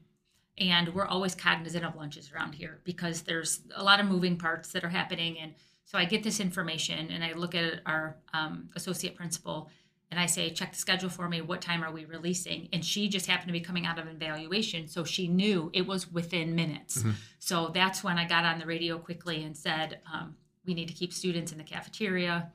and 0.57 0.93
we're 0.95 1.05
always 1.05 1.35
cognizant 1.35 1.83
of 1.83 1.95
lunches 1.97 2.31
around 2.31 2.55
here 2.55 2.79
because 2.85 3.23
there's 3.23 3.59
a 3.75 3.83
lot 3.83 3.99
of 3.99 4.05
moving 4.05 4.37
parts 4.37 4.71
that 4.71 4.85
are 4.85 4.89
happening. 4.89 5.37
And 5.37 5.55
so 5.83 5.97
I 5.97 6.05
get 6.05 6.23
this 6.23 6.39
information 6.39 7.11
and 7.11 7.21
I 7.21 7.33
look 7.33 7.53
at 7.53 7.81
our 7.85 8.15
um, 8.33 8.69
associate 8.75 9.15
principal 9.15 9.69
and 10.11 10.19
I 10.19 10.27
say, 10.27 10.49
check 10.51 10.71
the 10.73 10.77
schedule 10.77 11.09
for 11.09 11.27
me. 11.27 11.41
What 11.41 11.61
time 11.61 11.83
are 11.83 11.91
we 11.91 12.05
releasing? 12.05 12.69
And 12.71 12.85
she 12.85 13.09
just 13.09 13.25
happened 13.27 13.47
to 13.47 13.53
be 13.53 13.59
coming 13.59 13.85
out 13.85 13.97
of 13.99 14.05
an 14.07 14.15
evaluation. 14.15 14.87
So 14.87 15.03
she 15.03 15.27
knew 15.27 15.69
it 15.73 15.87
was 15.87 16.11
within 16.11 16.55
minutes. 16.55 17.01
Mhm. 17.03 17.15
So 17.39 17.69
that's 17.73 18.03
when 18.03 18.17
I 18.17 18.25
got 18.27 18.45
on 18.45 18.59
the 18.59 18.65
radio 18.65 18.97
quickly 18.99 19.43
and 19.43 19.57
said, 19.57 19.99
um, 20.11 20.35
we 20.65 20.73
need 20.73 20.87
to 20.87 20.93
keep 20.93 21.11
students 21.11 21.51
in 21.51 21.57
the 21.57 21.63
cafeteria. 21.63 22.51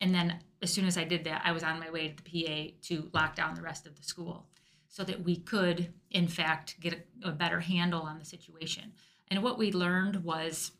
And 0.00 0.14
then 0.14 0.40
as 0.60 0.72
soon 0.72 0.86
as 0.86 0.98
I 0.98 1.04
did 1.04 1.24
that, 1.24 1.42
I 1.44 1.52
was 1.52 1.62
on 1.62 1.78
my 1.80 1.90
way 1.90 2.08
to 2.08 2.22
the 2.22 2.22
PA 2.44 2.74
to 2.88 3.10
lock 3.12 3.34
down 3.36 3.54
the 3.54 3.62
rest 3.62 3.86
of 3.86 3.96
the 3.96 4.02
school 4.02 4.46
so 4.88 5.04
that 5.04 5.22
we 5.22 5.36
could, 5.36 5.92
in 6.10 6.26
fact, 6.28 6.80
get 6.80 7.06
a, 7.24 7.28
a 7.28 7.32
better 7.32 7.60
handle 7.60 8.02
on 8.02 8.18
the 8.18 8.24
situation. 8.24 8.92
And 9.28 9.42
what 9.42 9.58
we 9.58 9.72
learned 9.72 10.24
was 10.24 10.72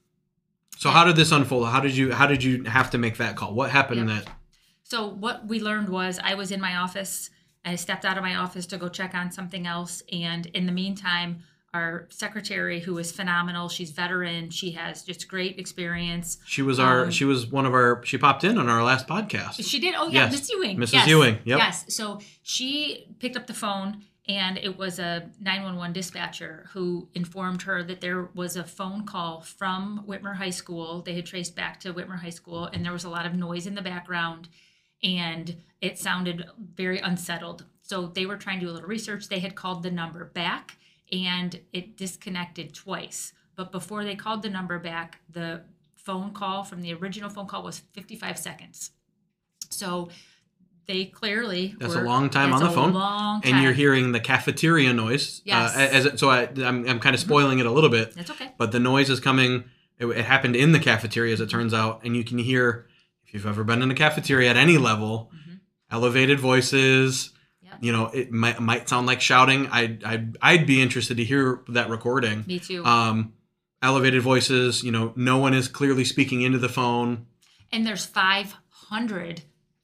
so 0.76 0.90
how 0.90 1.04
did 1.04 1.16
this 1.16 1.33
unfold? 1.33 1.69
How 1.69 1.81
did 1.81 1.97
you 1.97 2.12
how 2.12 2.26
did 2.26 2.42
you 2.45 2.62
have 2.64 2.90
to 2.92 2.99
make 2.99 3.16
that 3.16 3.35
call? 3.37 3.54
What 3.54 3.71
happened 3.71 4.09
Yep. 4.09 4.25
that 4.25 4.38
so 4.88 5.07
what 5.09 5.47
we 5.47 5.61
learned 5.61 5.88
was 5.88 6.18
I 6.23 6.35
was 6.35 6.50
in 6.50 6.61
my 6.61 6.76
office. 6.76 7.30
I 7.64 7.76
stepped 7.76 8.04
out 8.04 8.16
of 8.16 8.23
my 8.23 8.35
office 8.37 8.66
to 8.66 8.78
go 8.78 8.88
check 8.88 9.14
on 9.14 9.30
something 9.30 9.66
else. 9.66 10.02
And 10.11 10.47
in 10.47 10.64
the 10.66 10.73
meantime, 10.73 11.42
our 11.75 12.07
secretary, 12.09 12.80
who 12.80 12.97
is 12.97 13.12
phenomenal, 13.12 13.68
she's 13.68 13.90
veteran, 13.90 14.49
she 14.49 14.71
has 14.71 15.02
just 15.02 15.28
great 15.28 15.59
experience. 15.59 16.38
she 16.47 16.62
was 16.62 16.78
our 16.80 17.04
Um, 17.04 17.11
she 17.11 17.26
was 17.26 17.47
one 17.47 17.66
of 17.66 17.75
our 17.75 18.02
she 18.07 18.16
popped 18.16 18.45
in 18.45 18.57
on 18.57 18.68
our 18.71 18.83
last 18.83 19.07
podcast. 19.07 19.62
She 19.68 19.78
did. 19.78 19.95
Oh 19.97 20.09
yeah, 20.09 20.25
Yes. 20.25 20.33
Miss 20.33 20.50
Ewing. 20.50 20.78
Mrs. 20.78 20.92
Yes. 20.95 21.09
Ewing, 21.09 21.35
yep. 21.45 21.59
Yes. 21.59 21.85
So 21.95 22.21
she 22.42 23.14
picked 23.18 23.37
up 23.37 23.47
the 23.47 23.52
phone, 23.54 24.04
and 24.26 24.57
it 24.57 24.78
was 24.78 24.99
a 24.99 25.28
911 25.40 25.92
dispatcher 25.92 26.68
who 26.73 27.09
informed 27.14 27.62
her 27.62 27.83
that 27.83 28.00
there 28.00 28.30
was 28.35 28.57
a 28.57 28.64
phone 28.64 29.04
call 29.04 29.42
from 29.42 30.04
Whitmer 30.09 30.37
High 30.37 30.49
School. 30.50 31.02
They 31.02 31.14
had 31.16 31.26
traced 31.26 31.54
back 31.54 31.80
to 31.80 31.92
Whitmer 31.92 32.18
High 32.21 32.30
School, 32.30 32.64
and 32.73 32.83
there 32.83 32.92
was 32.92 33.04
a 33.04 33.11
lot 33.11 33.26
of 33.26 33.35
noise 33.35 33.66
in 33.66 33.75
the 33.75 33.83
background, 33.83 34.49
and 35.02 35.57
it 35.81 35.99
sounded 35.99 36.45
very 36.75 36.99
unsettled. 36.99 37.64
So 37.83 38.07
they 38.07 38.26
were 38.26 38.37
trying 38.37 38.61
to 38.61 38.67
do 38.67 38.71
a 38.71 38.75
little 38.75 38.88
research. 38.88 39.28
They 39.28 39.40
had 39.40 39.55
called 39.55 39.83
the 39.83 39.90
number 39.90 40.25
back, 40.26 40.76
and 41.12 41.61
it 41.73 41.97
disconnected 41.97 42.75
twice. 42.75 43.33
But 43.57 43.73
before 43.73 44.05
they 44.05 44.14
called 44.14 44.43
the 44.43 44.50
number 44.50 44.78
back, 44.78 45.21
the 45.31 45.62
phone 45.97 46.33
call 46.33 46.64
from 46.64 46.83
the 46.83 46.93
original 46.95 47.31
phone 47.31 47.47
call 47.47 47.62
was 47.62 47.81
55 47.93 48.38
seconds. 48.38 48.90
So 49.71 50.09
they 50.87 51.05
clearly 51.05 51.75
That's 51.78 51.95
a 51.95 52.00
long 52.00 52.31
time 52.31 52.52
on 52.52 52.62
the 52.62 52.71
phone, 52.71 52.95
long 52.95 53.43
and 53.45 53.62
you're 53.62 53.75
hearing 53.75 54.12
the 54.12 54.21
cafeteria 54.21 54.93
noise. 54.95 55.43
Yes. 55.45 55.76
Uh, 55.76 55.81
as 55.81 56.07
it, 56.07 56.19
so 56.19 56.31
I, 56.31 56.49
I'm, 56.64 56.88
I'm 56.88 56.99
kind 56.99 57.14
of 57.14 57.21
spoiling 57.21 57.59
it 57.59 57.67
a 57.67 57.71
little 57.71 57.90
bit, 57.90 58.14
That's 58.14 58.31
okay. 58.31 58.52
but 58.57 58.73
the 58.73 58.81
noise 58.81 59.11
is 59.11 59.21
coming. 59.21 59.64
It, 59.99 60.07
it 60.07 60.25
happened 60.25 60.57
in 60.57 60.73
the 60.73 60.78
cafeteria, 60.78 61.35
as 61.35 61.40
it 61.40 61.50
turns 61.50 61.75
out, 61.75 62.00
and 62.05 62.17
you 62.17 62.25
can 62.25 62.38
hear 62.38 62.87
if 63.28 63.35
you've 63.35 63.47
ever 63.47 63.62
been 63.64 63.82
in 63.82 63.90
a 63.90 63.94
cafeteria 63.94 64.50
at 64.50 64.56
any 64.56 64.78
level, 64.78 65.30
Mhm. 65.35 65.61
elevated 65.90 66.40
voices, 66.40 67.30
Yep. 67.62 67.78
you 67.82 67.92
know, 67.92 68.06
it 68.06 68.32
might, 68.32 68.58
might 68.61 68.88
sound 68.88 69.06
like 69.06 69.20
shouting. 69.20 69.66
I'd, 69.68 70.02
I'd, 70.02 70.37
I'd 70.40 70.66
be 70.66 70.80
interested 70.80 71.18
to 71.18 71.25
hear 71.25 71.62
that 71.68 71.90
recording. 71.90 72.44
Me 72.47 72.58
too. 72.58 72.85
Um, 72.85 73.35
elevated 73.82 74.23
voices, 74.23 74.82
you 74.82 74.90
know, 74.90 75.12
no 75.16 75.37
one 75.38 75.52
is 75.54 75.68
clearly 75.68 76.04
speaking 76.04 76.40
into 76.42 76.58
the 76.58 76.68
phone. 76.68 77.26
and 77.70 77.87
there's 77.87 78.06
500 78.06 79.42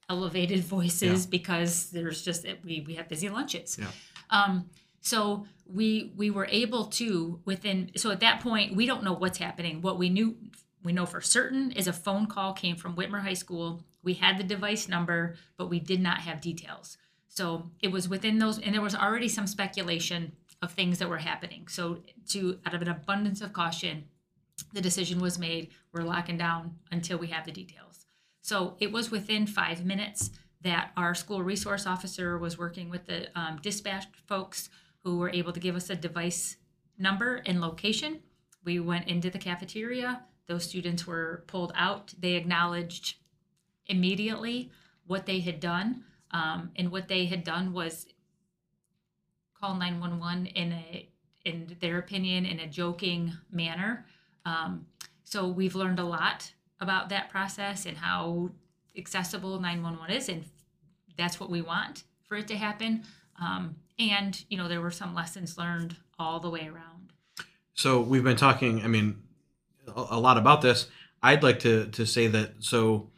elevated 0.09 0.61
voices 0.65 1.27
because 1.27 1.91
there's 1.91 2.23
just 2.23 2.47
we 2.65 2.83
we 2.87 2.95
have 2.95 3.09
busy 3.09 3.29
lunches. 3.29 3.79
Yeah. 3.81 3.89
Um, 4.31 4.71
so 5.01 5.47
we 5.67 6.13
we 6.17 6.31
were 6.31 6.47
able 6.51 6.87
to 6.87 7.41
within 7.45 7.91
so 7.97 8.11
at 8.11 8.21
that 8.21 8.41
point 8.41 8.75
we 8.77 8.87
don't 8.87 9.03
know 9.03 9.13
what's 9.15 9.39
happening. 9.39 9.81
What 9.83 9.99
we 9.99 10.09
knew 10.11 10.37
we 10.85 10.93
know 10.93 11.07
for 11.07 11.21
certain 11.23 11.73
is 11.73 11.89
a 11.89 11.93
phone 11.93 12.27
call 12.27 12.53
came 12.53 12.77
from 12.77 12.95
Whitmer 12.95 13.23
High 13.23 13.35
School. 13.35 13.83
We 14.03 14.15
had 14.15 14.39
the 14.39 14.45
device 14.45 14.87
number, 14.87 15.35
but 15.57 15.71
we 15.71 15.81
did 15.81 16.01
not 16.01 16.19
have 16.19 16.43
details. 16.43 16.99
So 17.27 17.71
it 17.81 17.91
was 17.91 18.09
within 18.09 18.39
those, 18.39 18.61
and 18.61 18.75
there 18.75 18.83
was 18.83 18.95
already 18.95 19.29
some 19.29 19.47
speculation 19.47 20.33
of 20.63 20.73
things 20.73 20.99
that 20.99 21.09
were 21.09 21.19
happening. 21.19 21.67
So 21.69 22.03
to 22.29 22.61
out 22.67 22.75
of 22.75 22.83
an 22.83 22.89
abundance 22.89 23.41
of 23.41 23.53
caution, 23.53 24.05
the 24.73 24.81
decision 24.81 25.21
was 25.21 25.39
made. 25.39 25.71
We're 25.93 26.03
locking 26.03 26.39
down 26.39 26.77
until 26.93 27.19
we 27.19 27.29
have 27.29 27.45
the 27.47 27.51
details. 27.51 28.07
So 28.43 28.77
it 28.79 28.93
was 28.93 29.11
within 29.11 29.47
five 29.47 29.85
minutes 29.85 30.31
that 30.61 30.91
our 30.97 31.15
school 31.15 31.43
resource 31.43 31.87
officer 31.87 32.39
was 32.39 32.59
working 32.59 32.91
with 32.91 33.07
the 33.07 33.29
um, 33.39 33.59
dispatch 33.63 34.05
folks 34.27 34.69
who 35.03 35.19
were 35.19 35.31
able 35.31 35.53
to 35.53 35.61
give 35.61 35.77
us 35.77 35.91
a 35.91 35.97
device 35.97 36.57
number 36.99 37.43
and 37.47 37.61
location. 37.61 38.21
We 38.65 38.81
went 38.81 39.09
into 39.09 39.31
the 39.31 39.39
cafeteria. 39.39 40.23
Those 40.47 40.65
students 40.65 41.07
were 41.07 41.45
pulled 41.47 41.73
out. 41.75 42.15
They 42.19 42.35
acknowledged 42.35 43.17
immediately 43.87 44.71
what 45.07 45.27
they 45.27 45.41
had 45.41 45.61
done. 45.61 46.05
Um, 46.31 46.71
and 46.77 46.91
what 46.91 47.09
they 47.09 47.27
had 47.27 47.45
done 47.45 47.73
was 47.73 48.07
call 49.59 49.75
911 49.75 50.47
in 50.47 50.73
a 50.73 51.09
in 51.45 51.77
their 51.81 51.99
opinion 51.99 52.45
in 52.45 52.59
a 52.61 52.67
joking 52.67 53.33
manner 53.51 54.05
um, 54.45 54.87
so 55.25 55.47
we've 55.47 55.75
learned 55.75 55.99
a 55.99 56.05
lot 56.05 56.53
about 56.81 57.09
that 57.11 57.31
process 57.31 57.87
and 57.87 57.97
how 57.97 58.51
accessible 58.97 59.61
911 59.61 60.17
is 60.17 60.29
and 60.29 60.45
that's 61.17 61.39
what 61.39 61.51
we 61.51 61.63
want 61.63 62.05
for 62.27 62.37
it 62.37 62.49
to 62.49 62.57
happen 62.57 63.05
um, 63.41 63.77
and 63.99 64.45
you 64.49 64.59
know 64.59 64.69
there 64.69 64.81
were 64.81 64.91
some 64.91 65.15
lessons 65.15 65.57
learned 65.57 65.97
all 66.19 66.41
the 66.41 66.51
way 66.51 66.67
around 66.67 67.13
So 67.77 68.01
we've 68.01 68.23
been 68.23 68.37
talking, 68.37 68.83
I 68.85 68.87
mean, 68.87 69.24
a, 69.95 70.19
lot 70.21 70.39
about 70.39 70.63
this. 70.63 70.89
I'd 71.23 71.43
like 71.43 71.61
to, 71.61 71.87
to 71.87 72.05
say 72.07 72.27
that, 72.29 72.53
so 72.61 73.11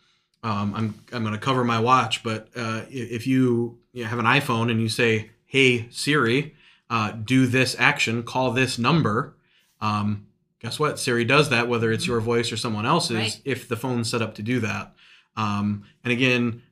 um, 0.43 0.75
I'm, 0.75 1.05
I'm 1.13 1.23
going 1.23 1.35
to 1.35 1.41
cover 1.41 1.65
my 1.65 1.81
watch, 1.81 2.23
but 2.23 2.49
uh, 2.57 2.83
if 2.89 3.27
you, 3.27 3.79
you 3.93 4.05
have 4.05 4.19
an 4.19 4.27
iPhone 4.27 4.71
and 4.71 4.81
you 4.81 4.89
say, 4.89 5.31
hey, 5.45 5.89
Siri, 5.91 6.55
uh, 6.89 7.13
do 7.13 7.47
this 7.47 7.75
action, 7.79 8.23
call 8.23 8.53
this 8.53 8.79
number, 8.79 9.35
um, 9.81 10.27
guess 10.61 10.79
what? 10.79 10.99
Siri 10.99 11.25
does 11.25 11.49
that, 11.51 11.69
whether 11.69 11.91
it's 11.93 12.07
your 12.07 12.21
voice 12.21 12.53
or 12.53 12.57
someone 12.57 12.87
else's, 12.87 13.17
Right. 13.17 13.41
if 13.45 13.69
the 13.69 13.77
phone's 13.77 14.11
set 14.11 14.23
up 14.23 14.35
to 14.37 14.43
do 14.43 14.61
that. 14.61 14.95
Um, 15.37 15.85
and 16.05 16.13
again, 16.13 16.63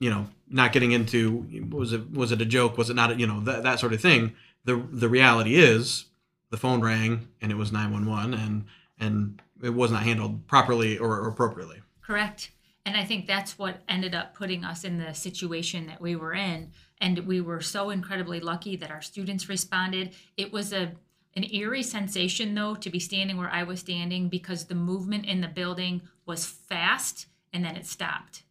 you 0.00 0.10
know, 0.10 0.26
not 0.48 0.72
getting 0.72 0.92
into 0.92 1.46
was 1.70 1.92
it 1.92 2.10
was 2.10 2.32
it 2.32 2.40
a 2.42 2.44
joke? 2.44 2.76
Was 2.76 2.90
it 2.90 2.94
not? 2.94 3.12
A, 3.12 3.14
you 3.14 3.26
know 3.26 3.40
that 3.40 3.62
that 3.62 3.78
sort 3.78 3.92
of 3.92 4.00
thing. 4.00 4.34
The 4.64 4.76
the 4.90 5.08
reality 5.08 5.54
is 5.54 6.06
the 6.50 6.56
phone 6.56 6.80
rang 6.80 7.28
and 7.40 7.52
it 7.52 7.54
was 7.54 7.70
911 7.70 8.34
and 8.34 8.64
and 9.00 9.40
it 9.62 9.70
was 9.70 9.90
not 9.90 10.02
handled 10.02 10.46
properly 10.46 10.98
or, 10.98 11.28
appropriately. 11.28 11.80
Correct. 12.02 12.50
And 12.86 12.96
I 12.96 13.04
think 13.04 13.26
that's 13.26 13.58
what 13.58 13.82
ended 13.88 14.14
up 14.14 14.34
putting 14.34 14.64
us 14.64 14.84
in 14.84 14.98
the 14.98 15.12
situation 15.12 15.86
that 15.86 16.00
we 16.00 16.16
were 16.16 16.32
in. 16.32 16.72
And 17.00 17.18
we 17.20 17.40
were 17.40 17.60
so 17.60 17.90
incredibly 17.90 18.40
lucky 18.40 18.76
that 18.76 18.90
our 18.90 19.02
students 19.02 19.48
responded. 19.48 20.14
It 20.36 20.52
was 20.52 20.72
a 20.72 20.92
an 21.36 21.44
eerie 21.52 21.84
sensation 21.84 22.56
though 22.56 22.74
to 22.74 22.90
be 22.90 22.98
standing 22.98 23.36
where 23.36 23.50
I 23.50 23.62
was 23.62 23.78
standing 23.78 24.28
because 24.28 24.64
the 24.64 24.74
movement 24.74 25.26
in 25.26 25.40
the 25.40 25.46
building 25.46 26.02
was 26.26 26.44
fast 26.44 27.26
and 27.52 27.64
then 27.64 27.76
it 27.76 27.86
stopped. 27.86 28.42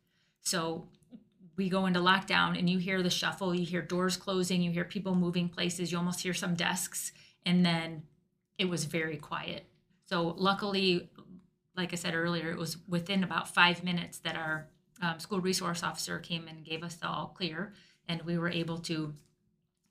So 0.41 0.88
we 1.58 1.68
go 1.68 1.86
into 1.88 2.00
lockdown 2.00 2.58
and 2.58 2.70
you 2.70 2.77
hear 2.77 3.03
the 3.03 3.10
shuffle, 3.10 3.53
you 3.53 3.65
hear 3.65 3.82
doors 3.82 4.15
closing, 4.15 4.62
you 4.62 4.72
hear 4.72 4.86
people 4.86 5.13
moving 5.13 5.50
places, 5.50 5.91
you 5.91 5.98
almost 5.98 6.22
hear 6.22 6.34
some 6.34 6.56
desks, 6.56 7.12
and 7.46 7.65
then 7.65 8.03
it 8.58 8.70
was 8.70 8.86
very 8.86 9.18
quiet. 9.18 9.65
So 10.09 10.33
luckily, 10.37 11.07
like 11.77 11.93
I 11.93 11.95
said 11.95 12.15
earlier, 12.15 12.49
it 12.49 12.57
was 12.57 12.77
within 12.87 13.23
about 13.23 13.53
five 13.53 13.83
minutes 13.83 14.17
that 14.19 14.35
our 14.35 14.67
um, 15.03 15.19
school 15.19 15.39
resource 15.39 15.83
officer 15.83 16.17
came 16.17 16.47
and 16.47 16.65
gave 16.65 16.83
us 16.83 16.95
the 16.95 17.07
all 17.07 17.27
clear, 17.27 17.73
and 18.07 18.23
we 18.23 18.39
were 18.39 18.49
able 18.49 18.79
to 18.79 19.13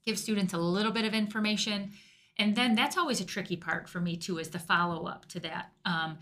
give 0.04 0.18
students 0.18 0.52
a 0.52 0.58
little 0.58 0.90
bit 0.90 1.04
of 1.04 1.14
information. 1.14 1.92
And 2.36 2.56
then 2.56 2.74
that's 2.74 2.96
always 2.96 3.20
a 3.20 3.24
tricky 3.24 3.56
part 3.56 3.88
for 3.88 4.00
me 4.00 4.16
too, 4.16 4.38
is 4.38 4.48
the 4.48 4.58
follow 4.58 5.06
up 5.06 5.26
to 5.26 5.40
that. 5.40 5.70
Um, 5.84 6.18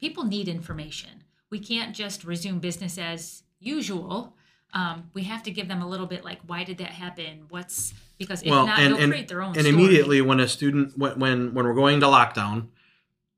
people 0.00 0.24
need 0.24 0.48
information. 0.48 1.24
We 1.50 1.58
can't 1.58 1.94
just 1.94 2.24
resume 2.24 2.58
business 2.58 2.96
as 2.96 3.42
usual. 3.60 4.34
Um, 4.72 5.10
we 5.12 5.24
have 5.24 5.42
to 5.42 5.50
give 5.50 5.68
them 5.68 5.82
a 5.82 5.88
little 5.88 6.06
bit 6.06 6.24
like, 6.24 6.40
why 6.46 6.64
did 6.64 6.78
that 6.78 6.92
happen? 6.92 7.44
What's 7.50 7.92
because 8.16 8.40
if 8.40 8.48
not, 8.48 8.78
and 8.78 8.94
they'll 8.94 9.02
and, 9.02 9.12
create 9.12 9.28
their 9.28 9.42
own. 9.42 9.48
and 9.48 9.66
story. 9.66 9.74
immediately 9.74 10.22
when 10.22 10.40
a 10.40 10.48
student 10.48 10.96
when, 10.96 11.18
when 11.18 11.54
when 11.54 11.66
we're 11.66 11.74
going 11.74 12.00
to 12.00 12.06
lockdown, 12.06 12.68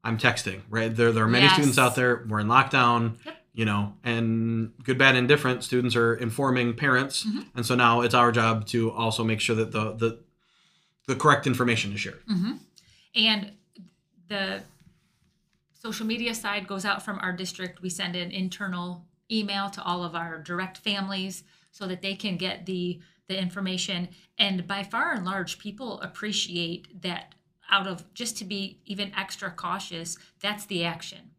I'm 0.05 0.17
texting. 0.19 0.61
Right 0.71 0.95
there, 0.95 1.13
there 1.13 1.25
are 1.25 1.29
many 1.29 1.47
Yes. 1.47 1.55
students 1.55 1.79
out 1.79 1.95
there. 1.97 2.25
We're 2.29 2.41
in 2.41 2.47
lockdown. 2.49 3.17
Yep. 3.25 3.35
You 3.55 3.65
know, 3.65 3.95
and 4.05 4.73
good, 4.85 4.99
bad, 4.99 5.17
indifferent 5.17 5.65
students 5.65 5.97
are 5.97 6.15
informing 6.15 6.75
parents, 6.75 7.25
Mhm. 7.27 7.47
and 7.57 7.67
so 7.67 7.75
now 7.75 8.03
it's 8.03 8.15
our 8.15 8.31
job 8.31 8.67
to 8.69 8.93
also 8.93 9.25
make 9.25 9.41
sure 9.41 9.57
that 9.57 9.73
the 9.73 9.95
the 9.95 10.19
the 11.09 11.17
correct 11.17 11.47
information 11.47 11.93
is 11.93 12.01
shared. 12.01 12.23
hmm 12.29 12.53
And 13.15 13.53
the 14.29 14.63
social 15.73 16.07
media 16.07 16.35
side 16.35 16.69
goes 16.69 16.85
out 16.85 17.03
from 17.05 17.19
our 17.19 17.33
district. 17.33 17.81
We 17.83 17.89
send 17.91 18.15
an 18.15 18.31
internal 18.31 19.07
email 19.33 19.71
to 19.71 19.83
all 19.83 20.05
of 20.05 20.15
our 20.15 20.39
direct 20.39 20.79
families 20.79 21.43
so 21.73 21.87
that 21.89 22.03
they 22.03 22.15
can 22.15 22.37
get 22.37 22.67
the 22.67 23.01
the 23.27 23.39
information. 23.39 24.09
And 24.39 24.67
by 24.69 24.83
far 24.85 25.13
and 25.13 25.25
large, 25.25 25.59
people 25.59 26.01
appreciate 26.01 27.03
that 27.03 27.35
out 27.71 27.87
of 27.87 28.13
just 28.15 28.37
to 28.39 28.45
be 28.45 28.81
even 28.85 29.13
extra 29.17 29.51
cautious, 29.51 30.17
that's 30.41 30.67
the 30.67 30.85
action. 30.85 31.31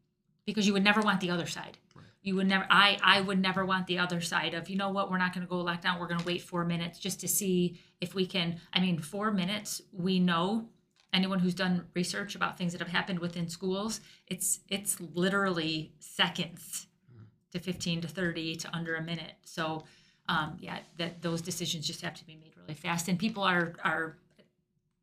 Because 0.45 0.65
you 0.65 0.73
would 0.73 0.83
never 0.83 1.01
want 1.01 1.21
the 1.21 1.29
other 1.29 1.47
side. 1.47 1.77
You 2.21 2.35
would 2.35 2.47
never 2.47 2.65
I 2.69 2.97
I 3.01 3.21
would 3.21 3.39
never 3.39 3.65
want 3.65 3.87
the 3.87 3.99
other 3.99 4.19
side 4.19 4.53
of, 4.53 4.69
you 4.69 4.75
know 4.75 4.89
what, 4.89 5.09
we're 5.09 5.17
not 5.17 5.33
gonna 5.33 5.45
go 5.45 5.59
lock 5.59 5.81
down, 5.81 5.99
we're 5.99 6.07
gonna 6.07 6.23
wait 6.23 6.41
four 6.41 6.65
minutes 6.65 6.99
just 6.99 7.19
to 7.21 7.27
see 7.27 7.79
if 8.01 8.13
we 8.13 8.25
can 8.25 8.59
I 8.73 8.79
mean, 8.79 8.99
four 8.99 9.31
minutes, 9.31 9.81
we 9.93 10.19
know 10.19 10.67
anyone 11.13 11.39
who's 11.39 11.55
done 11.55 11.85
research 11.95 12.35
about 12.35 12.57
things 12.57 12.73
that 12.73 12.79
have 12.79 12.89
happened 12.89 13.19
within 13.19 13.47
schools, 13.47 14.01
it's 14.27 14.59
it's 14.69 14.99
literally 14.99 15.93
seconds 15.99 16.87
to 17.51 17.59
15 17.59 18.01
to 18.01 18.07
30 18.07 18.55
to 18.57 18.75
under 18.75 18.95
a 18.95 19.01
minute. 19.01 19.33
So 19.43 19.85
um, 20.27 20.57
yeah, 20.59 20.79
that 20.97 21.21
those 21.21 21.41
decisions 21.41 21.87
just 21.87 22.01
have 22.01 22.13
to 22.15 22.25
be 22.25 22.35
made 22.35 22.53
really 22.55 22.75
fast, 22.75 23.07
and 23.07 23.17
people 23.17 23.43
are 23.43 23.73
are 23.83 24.17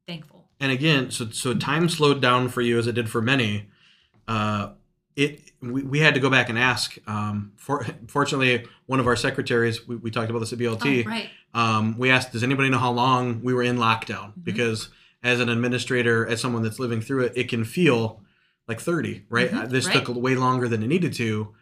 thankful. 0.06 0.45
And 0.60 0.72
again, 0.72 1.10
so 1.10 1.28
so 1.30 1.54
time 1.54 1.88
slowed 1.88 2.20
down 2.22 2.48
for 2.48 2.60
you 2.62 2.78
as 2.78 2.86
it 2.86 2.92
did 2.92 3.10
for 3.10 3.20
many. 3.20 3.68
Uh, 4.26 4.70
it 5.14 5.42
we, 5.60 5.82
we 5.82 5.98
had 6.00 6.14
to 6.14 6.20
go 6.20 6.30
back 6.30 6.48
and 6.48 6.58
ask. 6.58 6.96
Um, 7.06 7.52
for, 7.56 7.84
fortunately, 8.08 8.66
one 8.86 9.00
of 9.00 9.06
our 9.06 9.16
secretaries, 9.16 9.86
we, 9.86 9.96
we 9.96 10.10
talked 10.10 10.30
about 10.30 10.38
this 10.40 10.52
at 10.52 10.58
BLT. 10.58 11.04
Oh, 11.06 11.10
right. 11.10 11.28
um, 11.54 11.98
we 11.98 12.10
asked, 12.10 12.32
does 12.32 12.42
anybody 12.42 12.68
know 12.68 12.78
how 12.78 12.90
long 12.92 13.42
we 13.42 13.52
were 13.54 13.62
in 13.62 13.76
lockdown? 13.76 14.30
Mm-hmm. 14.30 14.40
Because 14.44 14.88
as 15.22 15.40
an 15.40 15.48
administrator, 15.48 16.26
as 16.26 16.40
someone 16.40 16.62
that's 16.62 16.78
living 16.78 17.00
through 17.00 17.24
it, 17.24 17.32
it 17.36 17.48
can 17.48 17.64
feel 17.64 18.20
like 18.68 18.80
30, 18.80 19.24
right? 19.30 19.50
Mhm, 19.50 19.62
Uh, 19.62 19.66
This 19.66 19.86
right. 19.86 20.04
took 20.04 20.14
way 20.16 20.34
longer 20.36 20.68
than 20.68 20.82
it 20.82 20.86
needed 20.88 21.12
to. 21.14 21.54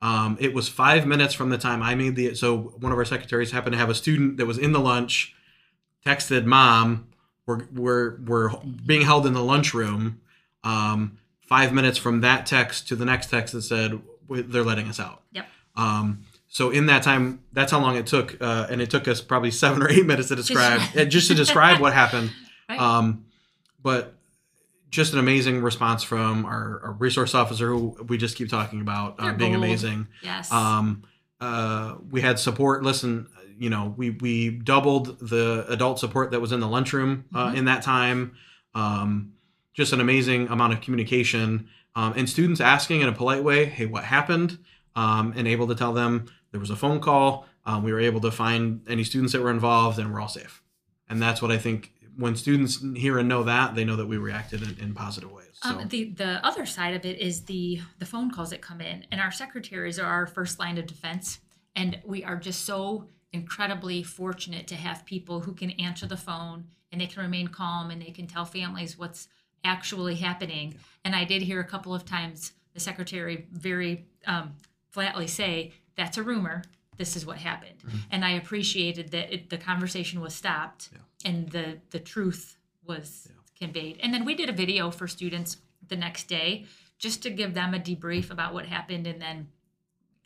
Um, 0.00 0.36
it 0.40 0.52
was 0.54 0.68
five 0.68 1.06
minutes 1.06 1.32
from 1.34 1.50
the 1.50 1.58
time 1.58 1.82
I 1.82 1.94
made 1.94 2.16
the. 2.16 2.34
So 2.34 2.56
one 2.80 2.90
of 2.92 2.98
our 2.98 3.04
secretaries 3.04 3.50
happened 3.52 3.74
to 3.74 3.78
have 3.78 3.90
a 3.90 3.94
student 3.94 4.36
that 4.38 4.46
was 4.46 4.58
in 4.58 4.72
the 4.72 4.80
lunch, 4.80 5.34
texted 6.04 6.44
mom, 6.44 7.08
we're 7.46 7.66
we're 7.72 8.16
we're 8.20 8.50
being 8.86 9.02
held 9.02 9.26
in 9.26 9.32
the 9.32 9.42
lunchroom. 9.42 10.20
Um, 10.64 11.18
five 11.40 11.72
minutes 11.72 11.98
from 11.98 12.20
that 12.22 12.46
text 12.46 12.88
to 12.88 12.96
the 12.96 13.04
next 13.04 13.28
text 13.30 13.52
that 13.52 13.62
said 13.62 14.00
they're 14.28 14.62
letting 14.62 14.88
us 14.88 14.98
out. 15.00 15.22
Yep. 15.32 15.46
Um, 15.76 16.24
so 16.48 16.70
in 16.70 16.86
that 16.86 17.02
time, 17.02 17.42
that's 17.52 17.72
how 17.72 17.80
long 17.80 17.96
it 17.96 18.06
took, 18.06 18.36
uh, 18.40 18.66
and 18.70 18.80
it 18.80 18.90
took 18.90 19.08
us 19.08 19.20
probably 19.20 19.50
seven 19.64 19.82
or 19.82 19.90
eight 19.90 20.06
minutes 20.06 20.28
to 20.28 20.36
describe, 20.36 20.80
just 21.08 21.28
to 21.28 21.34
describe 21.34 21.80
what 21.80 21.92
happened. 21.92 22.30
Right. 22.68 22.80
Um, 22.80 23.26
but 23.82 24.14
just 24.88 25.12
an 25.12 25.18
amazing 25.18 25.62
response 25.62 26.02
from 26.04 26.46
our, 26.46 26.80
our 26.84 26.92
resource 26.92 27.34
officer, 27.34 27.66
who 27.68 27.96
we 28.06 28.16
just 28.16 28.36
keep 28.36 28.48
talking 28.48 28.80
about 28.80 29.16
uh, 29.18 29.32
being 29.32 29.52
gold. 29.52 29.64
amazing. 29.64 30.06
yes. 30.22 30.50
Um, 30.50 31.02
uh, 31.40 31.96
we 32.10 32.20
had 32.20 32.38
support. 32.38 32.82
Listen, 32.82 33.26
you 33.58 33.70
know, 33.70 33.94
we 33.96 34.10
we 34.10 34.50
doubled 34.50 35.18
the 35.20 35.64
adult 35.68 35.98
support 35.98 36.30
that 36.32 36.40
was 36.40 36.52
in 36.52 36.60
the 36.60 36.68
lunchroom 36.68 37.24
uh, 37.34 37.50
Mhm. 37.50 37.56
in 37.56 37.64
that 37.66 37.82
time. 37.82 38.32
Um, 38.74 39.32
just 39.74 39.92
an 39.92 40.00
amazing 40.00 40.48
amount 40.48 40.72
of 40.72 40.80
communication 40.80 41.68
um, 41.94 42.14
and 42.16 42.28
students 42.28 42.60
asking 42.60 43.00
in 43.02 43.08
a 43.08 43.12
polite 43.12 43.42
way, 43.44 43.66
"Hey, 43.66 43.86
what 43.86 44.04
happened?" 44.04 44.58
Um, 44.94 45.32
and 45.36 45.46
able 45.48 45.66
to 45.68 45.74
tell 45.74 45.92
them 45.92 46.26
there 46.50 46.60
was 46.60 46.70
a 46.70 46.76
phone 46.76 47.00
call. 47.00 47.46
Um, 47.64 47.82
we 47.82 47.92
were 47.92 48.00
able 48.00 48.20
to 48.20 48.30
find 48.30 48.80
any 48.88 49.04
students 49.04 49.32
that 49.32 49.40
were 49.42 49.50
involved, 49.50 49.98
and 49.98 50.12
we're 50.12 50.20
all 50.20 50.28
safe. 50.28 50.62
And 51.08 51.20
that's 51.22 51.40
what 51.42 51.50
I 51.50 51.58
think. 51.58 51.92
When 52.14 52.36
students 52.36 52.84
hear 52.94 53.18
and 53.18 53.26
know 53.26 53.44
that, 53.44 53.74
they 53.74 53.84
know 53.86 53.96
that 53.96 54.04
we 54.06 54.18
reacted 54.18 54.62
in, 54.62 54.76
in 54.78 54.92
positive 54.94 55.32
ways. 55.32 55.46
So. 55.62 55.70
Um, 55.70 55.88
the 55.88 56.10
the 56.10 56.44
other 56.46 56.66
side 56.66 56.94
of 56.94 57.06
it 57.06 57.18
is 57.18 57.44
the 57.44 57.80
the 58.00 58.04
phone 58.04 58.30
calls 58.30 58.50
that 58.50 58.60
come 58.60 58.82
in, 58.82 59.06
and 59.10 59.18
our 59.18 59.30
secretaries 59.30 59.98
are 59.98 60.06
our 60.06 60.26
first 60.26 60.58
line 60.58 60.76
of 60.76 60.86
defense, 60.86 61.40
and 61.74 61.98
we 62.04 62.22
are 62.22 62.36
just 62.36 62.66
so 62.66 63.06
incredibly 63.32 64.02
fortunate 64.02 64.66
to 64.68 64.74
have 64.74 65.04
people 65.06 65.40
who 65.40 65.52
can 65.52 65.70
answer 65.72 66.06
the 66.06 66.16
phone 66.16 66.64
and 66.90 67.00
they 67.00 67.06
can 67.06 67.22
remain 67.22 67.48
calm 67.48 67.90
and 67.90 68.02
they 68.02 68.10
can 68.10 68.26
tell 68.26 68.44
families 68.44 68.98
what's 68.98 69.28
actually 69.64 70.16
happening. 70.16 70.74
And 71.04 71.14
I 71.14 71.24
did 71.24 71.42
hear 71.42 71.60
a 71.60 71.64
couple 71.64 71.94
of 71.94 72.04
times 72.04 72.52
the 72.74 72.80
secretary 72.80 73.46
very 73.52 74.06
um, 74.26 74.54
flatly 74.90 75.26
say, 75.26 75.72
"That's 75.96 76.18
a 76.18 76.22
rumor. 76.22 76.62
This 76.96 77.16
is 77.16 77.24
what 77.24 77.38
happened." 77.38 77.82
And 78.10 78.24
I 78.24 78.30
appreciated 78.30 79.10
that 79.12 79.32
it, 79.32 79.50
the 79.50 79.58
conversation 79.58 80.20
was 80.20 80.34
stopped 80.34 80.90
and 81.24 81.48
the 81.48 81.78
the 81.90 82.00
truth 82.00 82.56
was 82.84 83.28
conveyed. 83.58 83.98
And 84.02 84.12
then 84.12 84.24
we 84.24 84.34
did 84.34 84.48
a 84.48 84.52
video 84.52 84.90
for 84.90 85.06
students 85.06 85.58
the 85.86 85.96
next 85.96 86.28
day 86.28 86.66
just 86.98 87.22
to 87.22 87.30
give 87.30 87.54
them 87.54 87.74
a 87.74 87.78
debrief 87.78 88.30
about 88.30 88.54
what 88.54 88.66
happened 88.66 89.06
and 89.06 89.20
then 89.20 89.48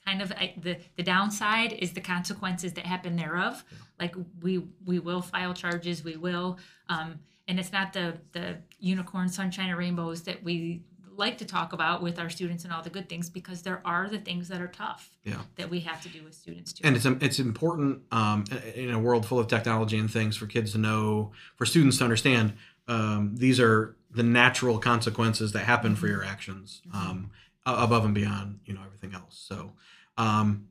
kind 0.06 0.22
of 0.22 0.32
I, 0.32 0.54
the 0.56 0.78
the 0.96 1.02
downside 1.02 1.72
is 1.72 1.92
the 1.92 2.00
consequences 2.00 2.72
that 2.74 2.86
happen 2.86 3.16
thereof 3.16 3.64
like 4.00 4.14
we 4.40 4.62
we 4.84 4.98
will 4.98 5.20
file 5.22 5.52
charges 5.54 6.04
we 6.04 6.16
will 6.16 6.58
um, 6.88 7.18
and 7.48 7.58
it's 7.58 7.72
not 7.72 7.92
the 7.92 8.18
the 8.32 8.58
unicorn 8.78 9.28
sunshine 9.28 9.68
and 9.68 9.78
rainbows 9.78 10.22
that 10.22 10.42
we 10.42 10.82
like 11.16 11.38
to 11.38 11.46
talk 11.46 11.72
about 11.72 12.02
with 12.02 12.18
our 12.18 12.28
students 12.28 12.62
and 12.64 12.72
all 12.74 12.82
the 12.82 12.90
good 12.90 13.08
things 13.08 13.30
because 13.30 13.62
there 13.62 13.80
are 13.86 14.06
the 14.08 14.18
things 14.18 14.48
that 14.48 14.60
are 14.60 14.68
tough 14.68 15.08
Yeah. 15.24 15.40
that 15.56 15.70
we 15.70 15.80
have 15.80 16.02
to 16.02 16.10
do 16.10 16.22
with 16.22 16.34
students 16.34 16.74
too 16.74 16.82
and 16.86 16.94
it's 16.94 17.06
it's 17.06 17.38
important 17.38 18.02
um, 18.12 18.44
in 18.74 18.90
a 18.90 18.98
world 18.98 19.24
full 19.26 19.38
of 19.38 19.48
technology 19.48 19.98
and 19.98 20.10
things 20.10 20.36
for 20.36 20.46
kids 20.46 20.72
to 20.72 20.78
know, 20.78 21.32
for 21.56 21.64
students 21.66 21.96
to 21.98 22.04
understand. 22.04 22.52
Um, 22.86 23.32
these 23.34 23.58
are 23.58 23.96
the 24.10 24.22
natural 24.22 24.78
consequences 24.78 25.52
that 25.52 25.60
happen 25.64 25.96
for 25.96 26.06
your 26.06 26.22
actions, 26.22 26.82
um, 26.94 27.30
a- 27.66 27.82
above 27.84 28.04
and 28.04 28.14
beyond 28.14 28.60
you 28.64 28.72
know 28.74 28.80
everything 28.84 29.14
else. 29.14 29.44
So. 29.48 29.72
Um, 30.16 30.68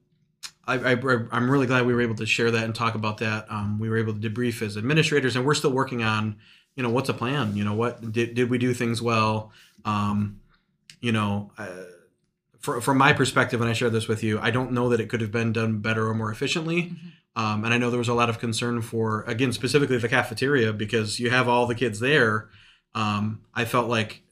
I, 0.67 0.93
I, 0.93 0.97
I'm 1.31 1.51
really 1.51 1.67
glad 1.67 1.85
we 1.85 1.93
were 1.93 2.01
able 2.01 2.15
to 2.15 2.25
share 2.25 2.49
that 2.49 2.63
and 2.63 2.73
talk 2.73 2.95
about 2.95 3.19
that. 3.19 3.45
Um, 3.51 3.77
we 3.77 3.87
were 3.87 3.97
able 3.97 4.13
to 4.13 4.19
debrief 4.19 4.63
as 4.63 4.77
administrators, 4.77 5.35
and 5.35 5.45
we're 5.45 5.53
still 5.53 5.71
working 5.71 6.01
on, 6.01 6.37
you 6.75 6.81
know, 6.81 6.89
what's 6.89 7.07
a 7.07 7.13
plan? 7.13 7.55
You 7.55 7.63
know, 7.63 7.75
what 7.75 8.11
did, 8.11 8.33
did 8.33 8.49
we 8.49 8.57
do 8.57 8.73
things 8.73 8.99
well? 8.99 9.51
Um, 9.85 10.39
you 11.01 11.11
know, 11.11 11.51
uh, 11.59 11.67
for, 12.59 12.81
from 12.81 12.97
my 12.97 13.13
perspective, 13.13 13.61
and 13.61 13.69
I 13.69 13.73
shared 13.73 13.91
this 13.91 14.07
with 14.07 14.23
you, 14.23 14.39
I 14.39 14.49
don't 14.49 14.71
know 14.71 14.89
that 14.89 14.99
it 14.99 15.07
could 15.07 15.21
have 15.21 15.31
been 15.31 15.53
done 15.53 15.81
better 15.81 16.07
or 16.07 16.15
more 16.15 16.31
efficiently. 16.31 16.93
Um, 17.35 17.63
and 17.63 17.73
I 17.73 17.77
know 17.77 17.91
there 17.91 17.99
was 17.99 18.07
a 18.07 18.13
lot 18.15 18.29
of 18.29 18.39
concern 18.39 18.81
for, 18.81 19.21
again, 19.27 19.51
specifically 19.51 19.97
the 19.97 20.09
cafeteria 20.09 20.73
because 20.73 21.19
you 21.19 21.29
have 21.29 21.47
all 21.47 21.67
the 21.67 21.75
kids 21.75 21.99
there. 21.99 22.49
Um, 22.95 23.41
I 23.53 23.65
felt 23.65 23.87
like 23.87 24.23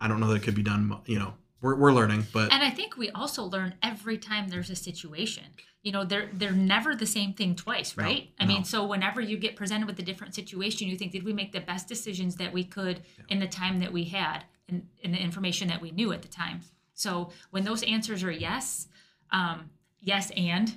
I 0.00 0.08
don't 0.08 0.20
know 0.20 0.28
that 0.28 0.36
it 0.36 0.42
could 0.44 0.54
be 0.54 0.62
done. 0.62 0.96
You 1.04 1.18
know, 1.18 1.34
we're, 1.60 1.74
we're 1.74 1.92
learning, 1.92 2.26
but 2.32 2.52
And 2.52 2.62
I 2.62 2.70
think 2.70 2.96
we 2.96 3.10
also 3.10 3.42
learn 3.44 3.74
every 3.82 4.18
time 4.18 4.48
there's 4.48 4.70
a 4.70 4.76
situation. 4.76 5.44
You 5.82 5.92
know, 5.92 6.04
they're 6.04 6.28
they're 6.32 6.52
never 6.52 6.94
the 6.94 7.06
same 7.06 7.32
thing 7.32 7.54
twice, 7.54 7.96
No, 7.96 8.04
right? 8.04 8.30
I 8.38 8.44
no. 8.44 8.54
mean, 8.54 8.64
so 8.64 8.84
whenever 8.86 9.20
you 9.20 9.36
get 9.38 9.56
presented 9.56 9.86
with 9.86 9.98
a 9.98 10.02
different 10.02 10.34
situation, 10.34 10.88
you 10.88 10.96
think, 10.96 11.12
did 11.12 11.24
we 11.24 11.32
make 11.32 11.52
the 11.52 11.60
best 11.60 11.88
decisions 11.88 12.36
that 12.36 12.52
we 12.52 12.64
could 12.64 13.02
in 13.28 13.38
the 13.38 13.46
time 13.46 13.78
that 13.80 13.92
we 13.92 14.04
had 14.04 14.44
and 14.68 14.86
in 15.02 15.12
the 15.12 15.18
information 15.18 15.68
that 15.68 15.80
we 15.80 15.90
knew 15.90 16.12
at 16.12 16.22
the 16.22 16.28
time? 16.28 16.60
So 16.94 17.30
when 17.50 17.64
those 17.64 17.82
answers 17.84 18.22
are 18.24 18.30
yes, 18.30 18.88
um, 19.30 19.70
yes, 20.00 20.30
and 20.36 20.74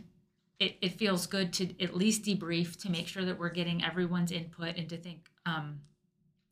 it, 0.60 0.78
it 0.82 0.94
feels 1.00 1.26
good 1.26 1.52
to 1.54 1.84
at 1.84 1.96
least 1.96 2.24
debrief 2.24 2.80
to 2.84 2.92
make 2.92 3.08
sure 3.08 3.26
that 3.26 3.40
we're 3.40 3.50
getting 3.50 3.84
everyone's 3.84 4.32
input 4.32 4.78
and 4.78 4.88
to 4.90 4.98
think, 4.98 5.30
um, 5.48 5.82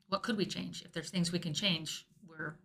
what 0.08 0.24
could 0.24 0.38
we 0.38 0.46
change? 0.46 0.82
If 0.84 0.92
there's 0.92 1.12
things 1.12 1.32
we 1.32 1.38
can 1.40 1.54
change, 1.54 2.08
we're 2.28 2.56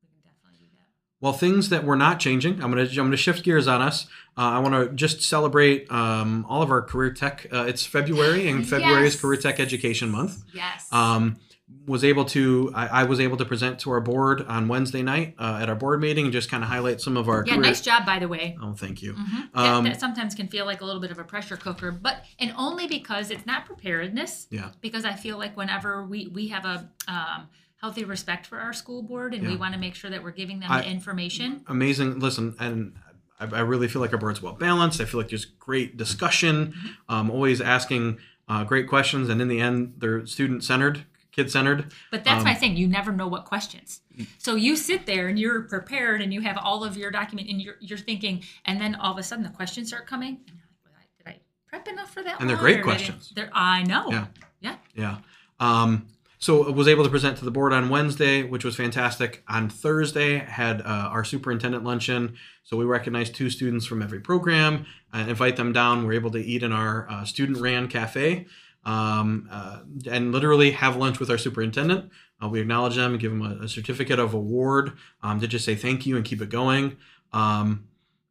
we 0.00 0.08
can 0.08 0.20
definitely 0.22 0.58
do 0.60 0.66
that. 0.76 0.88
Well, 1.22 1.32
things 1.32 1.68
that 1.68 1.84
we're 1.84 1.94
not 1.94 2.18
changing. 2.18 2.54
I'm 2.54 2.70
gonna 2.70 2.82
I'm 2.82 2.96
gonna 2.96 3.16
shift 3.16 3.44
gears 3.44 3.68
on 3.68 3.80
us. 3.80 4.06
Uh, 4.36 4.40
I 4.40 4.58
want 4.58 4.74
to 4.74 4.92
just 4.92 5.22
celebrate 5.22 5.90
um, 5.90 6.44
all 6.48 6.62
of 6.62 6.70
our 6.72 6.82
career 6.82 7.12
tech. 7.12 7.46
Uh, 7.52 7.64
it's 7.68 7.86
February, 7.86 8.48
and 8.48 8.68
February 8.68 9.06
is 9.06 9.14
Career 9.14 9.40
Tech 9.40 9.60
Education 9.60 10.10
Month. 10.10 10.42
Yes. 10.52 10.88
Um, 10.90 11.36
was 11.86 12.02
able 12.02 12.24
to 12.24 12.72
I, 12.74 12.86
I 12.86 13.04
was 13.04 13.20
able 13.20 13.36
to 13.36 13.44
present 13.44 13.78
to 13.80 13.92
our 13.92 14.00
board 14.00 14.42
on 14.42 14.66
Wednesday 14.66 15.02
night 15.02 15.36
uh, 15.38 15.60
at 15.62 15.68
our 15.68 15.76
board 15.76 16.00
meeting 16.00 16.24
and 16.24 16.32
just 16.32 16.50
kind 16.50 16.64
of 16.64 16.68
highlight 16.68 17.00
some 17.00 17.16
of 17.16 17.28
our 17.28 17.44
yeah, 17.46 17.54
career. 17.54 17.62
nice 17.62 17.80
job, 17.80 18.04
by 18.04 18.18
the 18.18 18.26
way. 18.26 18.56
Oh, 18.60 18.74
thank 18.74 19.00
you. 19.00 19.14
Mhm. 19.14 19.48
Um, 19.54 19.84
that, 19.84 19.92
that 19.92 20.00
sometimes 20.00 20.34
can 20.34 20.48
feel 20.48 20.66
like 20.66 20.80
a 20.80 20.84
little 20.84 21.00
bit 21.00 21.12
of 21.12 21.18
a 21.18 21.24
pressure 21.24 21.56
cooker, 21.56 21.92
but 21.92 22.24
and 22.40 22.52
only 22.58 22.88
because 22.88 23.30
it's 23.30 23.46
not 23.46 23.64
preparedness. 23.64 24.48
Yeah. 24.50 24.70
Because 24.80 25.04
I 25.04 25.12
feel 25.12 25.38
like 25.38 25.56
whenever 25.56 26.04
we 26.04 26.26
we 26.26 26.48
have 26.48 26.64
a 26.64 26.88
um, 27.06 27.48
healthy 27.82 28.04
respect 28.04 28.46
for 28.46 28.58
our 28.60 28.72
school 28.72 29.02
board 29.02 29.34
and 29.34 29.44
we 29.44 29.52
Yeah. 29.54 29.58
want 29.58 29.74
to 29.74 29.80
make 29.80 29.94
sure 29.96 30.08
that 30.10 30.22
we're 30.22 30.30
giving 30.30 30.60
them 30.60 30.70
I- 30.70 30.82
the 30.82 30.88
information. 30.88 31.62
amazing. 31.66 32.20
Listen, 32.20 32.54
and 32.60 32.94
I, 33.40 33.46
I 33.46 33.60
really 33.60 33.88
feel 33.88 34.00
like 34.00 34.12
our 34.12 34.18
board's 34.18 34.40
well 34.40 34.52
balanced. 34.54 35.00
I 35.00 35.04
feel 35.04 35.18
like 35.20 35.30
there's 35.30 35.44
great 35.44 35.96
discussion, 35.96 36.68
Mm-hmm. 36.68 37.14
um, 37.14 37.30
always 37.30 37.60
asking 37.60 38.18
uh, 38.48 38.62
great 38.64 38.88
questions, 38.88 39.28
and 39.28 39.40
in 39.42 39.48
the 39.48 39.60
end, 39.60 39.94
they're 39.98 40.24
student 40.26 40.62
centered, 40.62 41.04
kid 41.32 41.50
centered. 41.50 41.92
But 42.12 42.22
that's 42.22 42.38
Um, 42.38 42.44
my 42.44 42.54
thing. 42.54 42.76
You 42.76 42.86
never 42.86 43.10
know 43.10 43.26
what 43.26 43.44
questions. 43.46 44.00
So 44.38 44.54
you 44.54 44.76
sit 44.76 45.06
there 45.06 45.26
and 45.28 45.38
you're 45.38 45.62
prepared 45.62 46.20
and 46.20 46.32
you 46.34 46.40
have 46.42 46.58
all 46.58 46.84
of 46.84 46.96
your 46.96 47.10
document 47.10 47.48
and 47.48 47.60
you're 47.62 47.76
you're 47.80 47.98
thinking, 47.98 48.44
and 48.64 48.80
then 48.80 48.94
all 48.94 49.12
of 49.12 49.18
a 49.18 49.22
sudden 49.24 49.42
the 49.42 49.50
questions 49.50 49.88
start 49.88 50.06
coming. 50.06 50.38
And 50.46 50.56
you're 50.56 50.92
like, 50.94 51.08
well, 51.24 51.26
I- 51.26 51.32
did 51.32 51.40
I 51.40 51.40
prep 51.68 51.88
enough 51.88 52.12
for 52.12 52.22
that? 52.22 52.40
And 52.40 52.48
they're 52.48 52.56
one, 52.56 52.64
great 52.64 52.74
or 52.80 52.82
did 52.82 52.88
I- 52.90 52.92
questions. 52.94 53.32
They're, 53.34 53.50
I 53.52 53.82
know. 53.84 54.10
Yeah. 54.10 54.26
Yeah. 54.60 54.76
Yeah. 54.94 55.16
Um, 55.58 56.06
so 56.42 56.66
I 56.66 56.70
was 56.70 56.88
able 56.88 57.04
to 57.04 57.10
present 57.10 57.38
to 57.38 57.44
the 57.44 57.52
board 57.52 57.72
on 57.72 57.88
Wednesday, 57.88 58.42
which 58.42 58.64
was 58.64 58.74
fantastic. 58.74 59.44
On 59.46 59.68
Thursday, 59.68 60.38
had 60.38 60.80
uh, 60.80 61.08
our 61.12 61.22
superintendent 61.22 61.84
luncheon. 61.84 62.34
So 62.64 62.76
we 62.76 62.84
recognized 62.84 63.36
two 63.36 63.48
students 63.48 63.86
from 63.86 64.02
every 64.02 64.18
program 64.18 64.84
and 65.12 65.30
invite 65.30 65.54
them 65.54 65.72
down. 65.72 66.04
We're 66.04 66.14
able 66.14 66.32
to 66.32 66.40
eat 66.40 66.64
in 66.64 66.72
our 66.72 67.08
uh, 67.08 67.24
student 67.24 67.58
ran 67.58 67.86
cafe 67.86 68.46
um, 68.84 69.48
uh, 69.52 69.82
and 70.10 70.32
literally 70.32 70.72
have 70.72 70.96
lunch 70.96 71.20
with 71.20 71.30
our 71.30 71.38
superintendent. 71.38 72.10
Uh, 72.42 72.48
we 72.48 72.60
acknowledge 72.60 72.96
them 72.96 73.12
and 73.12 73.20
give 73.20 73.30
them 73.30 73.42
a, 73.42 73.66
a 73.66 73.68
certificate 73.68 74.18
of 74.18 74.34
award 74.34 74.94
um, 75.22 75.38
to 75.38 75.46
just 75.46 75.64
say 75.64 75.76
thank 75.76 76.06
you 76.06 76.16
and 76.16 76.24
keep 76.24 76.42
it 76.42 76.48
going. 76.48 76.96
Um, 77.32 77.84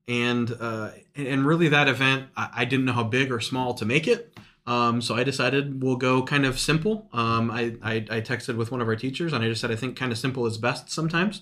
and 0.09 0.53
uh, 0.59 0.91
and 1.15 1.45
really 1.45 1.69
that 1.69 1.87
event, 1.87 2.25
I, 2.35 2.49
I 2.57 2.65
didn't 2.65 2.83
know 2.83 2.91
how 2.91 3.05
big 3.05 3.31
or 3.31 3.39
small 3.39 3.73
to 3.75 3.85
make 3.85 4.05
it. 4.05 4.37
Um, 4.71 5.01
so 5.01 5.11
I 5.15 5.23
decided 5.31 5.83
we'll 5.83 5.97
go 6.09 6.13
kind 6.33 6.45
of 6.45 6.53
simple. 6.59 6.95
Um, 7.13 7.51
I, 7.51 7.61
I, 7.91 7.95
I 8.17 8.21
texted 8.21 8.55
with 8.55 8.71
one 8.71 8.81
of 8.81 8.87
our 8.87 8.95
teachers 8.95 9.33
and 9.33 9.43
I 9.43 9.47
just 9.49 9.59
said 9.61 9.71
I 9.71 9.75
think 9.75 9.97
kind 10.01 10.11
of 10.11 10.17
simple 10.17 10.45
is 10.45 10.57
best 10.57 10.89
sometimes. 10.89 11.41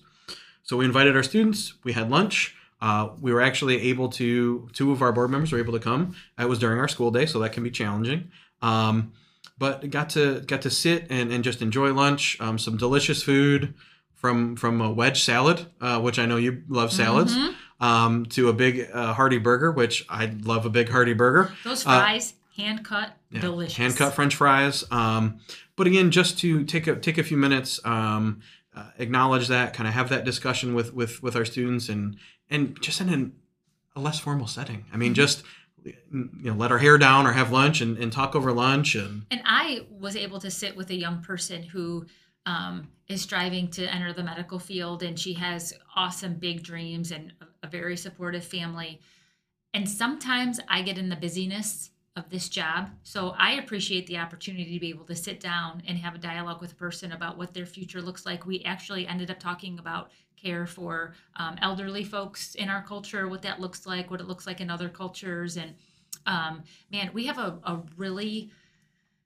So 0.63 0.78
we 0.78 0.86
invited 0.86 1.15
our 1.15 1.24
students. 1.24 1.74
We 1.84 1.94
had 1.94 2.10
lunch. 2.10 2.56
Uh, 2.82 3.10
we 3.20 3.32
were 3.34 3.42
actually 3.50 3.78
able 3.92 4.08
to 4.22 4.70
two 4.74 4.92
of 4.92 5.02
our 5.02 5.12
board 5.12 5.30
members 5.32 5.52
were 5.52 5.60
able 5.60 5.74
to 5.74 5.80
come. 5.80 6.15
It 6.39 6.48
was 6.54 6.60
during 6.60 6.80
our 6.80 6.88
school 6.88 7.12
day, 7.12 7.26
so 7.26 7.39
that 7.39 7.52
can 7.52 7.63
be 7.63 7.72
challenging. 7.72 8.32
Um, 8.62 9.12
but 9.58 9.89
got 9.89 10.10
to 10.12 10.39
got 10.52 10.62
to 10.62 10.70
sit 10.70 11.06
and, 11.10 11.32
and 11.34 11.44
just 11.44 11.62
enjoy 11.62 11.94
lunch. 11.94 12.38
Um, 12.39 12.58
some 12.58 12.78
delicious 12.78 13.22
food 13.22 13.74
from 14.15 14.56
from 14.56 14.80
a 14.82 14.89
wedge 14.92 15.22
salad, 15.24 15.65
uh, 15.82 16.00
which 16.00 16.18
I 16.20 16.26
know 16.26 16.38
you 16.38 16.63
love 16.70 16.92
salads, 16.94 17.36
Mhm. 17.36 17.54
um, 17.89 18.26
to 18.36 18.48
a 18.50 18.54
big 18.54 18.74
uh, 18.94 19.13
hearty 19.13 19.38
burger, 19.39 19.72
which 19.72 20.06
I 20.10 20.24
love 20.44 20.65
a 20.65 20.70
big 20.70 20.88
hearty 20.89 21.13
burger. 21.13 21.52
Those 21.65 21.86
Uh, 21.86 22.00
fries, 22.00 22.34
hand 22.60 22.84
cut, 22.86 23.13
Yeah, 23.32 23.41
delicious. 23.41 23.78
hand 23.78 23.95
cut 23.95 24.13
French 24.13 24.36
fries. 24.36 24.84
Um, 24.91 25.39
but 25.76 25.88
again, 25.88 26.12
just 26.12 26.38
to 26.39 26.63
take 26.63 26.88
a 26.88 26.95
take 26.95 27.17
a 27.17 27.24
few 27.24 27.38
minutes, 27.38 27.80
um, 27.86 28.41
uh, 28.76 28.89
acknowledge 28.98 29.48
that, 29.48 29.74
kind 29.74 29.88
of 29.88 29.93
have 29.93 30.10
that 30.10 30.26
discussion 30.26 30.74
with 30.76 30.93
with 30.93 31.24
with 31.24 31.36
our 31.36 31.45
students, 31.45 31.89
and 31.89 32.17
and 32.50 32.80
just 32.82 33.02
in 33.02 33.10
an, 33.10 33.34
a 33.95 34.00
less 34.00 34.19
formal 34.19 34.48
setting. 34.48 34.86
I 34.93 34.98
mean, 34.98 35.13
Mhm. 35.13 35.15
just 35.15 35.43
you 35.86 35.95
know, 36.43 36.54
let 36.54 36.72
our 36.74 36.78
hair 36.78 36.98
down 36.98 37.26
or 37.26 37.32
have 37.32 37.54
lunch 37.54 37.80
and, 37.80 37.98
and 37.98 38.12
talk 38.12 38.36
over 38.36 38.52
lunch 38.52 38.95
and 38.95 39.24
And 39.32 39.41
I 39.45 39.86
was 39.89 40.17
able 40.17 40.39
to 40.41 40.52
sit 40.52 40.76
with 40.76 40.89
a 40.89 40.95
young 40.95 41.22
person 41.22 41.63
who 41.63 42.06
um, 42.45 42.89
is 43.08 43.22
striving 43.22 43.69
to 43.69 43.84
enter 43.93 44.12
the 44.12 44.24
medical 44.24 44.60
field, 44.60 45.04
and 45.04 45.17
she 45.17 45.34
has 45.34 45.74
awesome 45.95 46.34
big 46.36 46.63
dreams 46.63 47.12
and 47.12 47.32
a, 47.41 47.67
a 47.67 47.69
very 47.69 47.95
supportive 47.95 48.43
family. 48.43 49.00
And 49.74 49.88
sometimes 49.89 50.60
I 50.67 50.82
get 50.82 50.98
in 50.98 51.10
the 51.10 51.15
busyness 51.15 51.91
of 52.20 52.30
this 52.30 52.50
job. 52.50 52.90
So 53.04 53.34
I 53.38 53.54
appreciate 53.54 54.06
the 54.06 54.18
opportunity 54.18 54.74
to 54.74 54.80
be 54.80 54.90
able 54.90 55.06
to 55.06 55.16
sit 55.16 55.40
down 55.40 55.82
and 55.88 55.98
have 55.98 56.14
a 56.14 56.20
dialogue 56.20 56.62
with 56.62 56.74
a 56.74 56.76
person 56.76 57.14
about 57.14 57.38
what 57.38 57.54
their 57.54 57.66
future 57.66 58.02
looks 58.02 58.26
like. 58.26 58.46
We 58.46 58.64
actually 58.64 59.08
ended 59.08 59.32
up 59.32 59.40
talking 59.40 59.80
about 59.80 60.12
care 60.42 60.66
for 60.66 61.14
um, 61.36 61.58
elderly 61.62 62.04
folks 62.04 62.56
in 62.56 62.70
our 62.70 62.84
culture, 62.84 63.28
what 63.28 63.42
that 63.42 63.60
looks 63.60 63.86
like, 63.86 64.12
what 64.12 64.22
it 64.22 64.28
looks 64.28 64.46
like 64.46 64.62
in 64.62 64.70
other 64.70 64.90
cultures. 64.90 65.58
And 65.58 65.74
um, 66.26 66.64
man, 66.92 67.10
we 67.14 67.26
have 67.26 67.38
a, 67.38 67.58
a 67.64 67.82
really, 67.98 68.52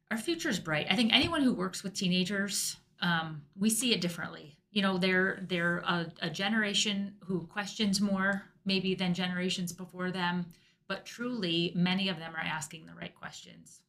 our 0.09 0.17
future 0.17 0.49
is 0.49 0.59
bright. 0.59 0.87
I 0.89 0.95
think 0.95 1.13
anyone 1.13 1.41
who 1.41 1.53
works 1.53 1.83
with 1.83 1.93
teenagers, 1.93 2.77
um, 3.01 3.41
we 3.59 3.69
see 3.69 3.93
it 3.93 4.01
differently. 4.01 4.57
You 4.71 4.81
know, 4.81 4.97
they're 4.97 5.43
they're 5.47 5.79
a, 5.79 6.11
a 6.23 6.29
generation 6.31 7.13
who 7.25 7.45
questions 7.47 8.01
more 8.01 8.43
maybe 8.65 8.95
than 8.95 9.13
generations 9.13 9.71
before 9.71 10.09
them, 10.09 10.45
but 10.87 11.05
truly, 11.05 11.71
many 11.75 12.09
of 12.09 12.19
them 12.19 12.33
are 12.35 12.45
asking 12.45 12.85
the 12.85 12.93
right 12.93 13.13
questions. 13.15 13.79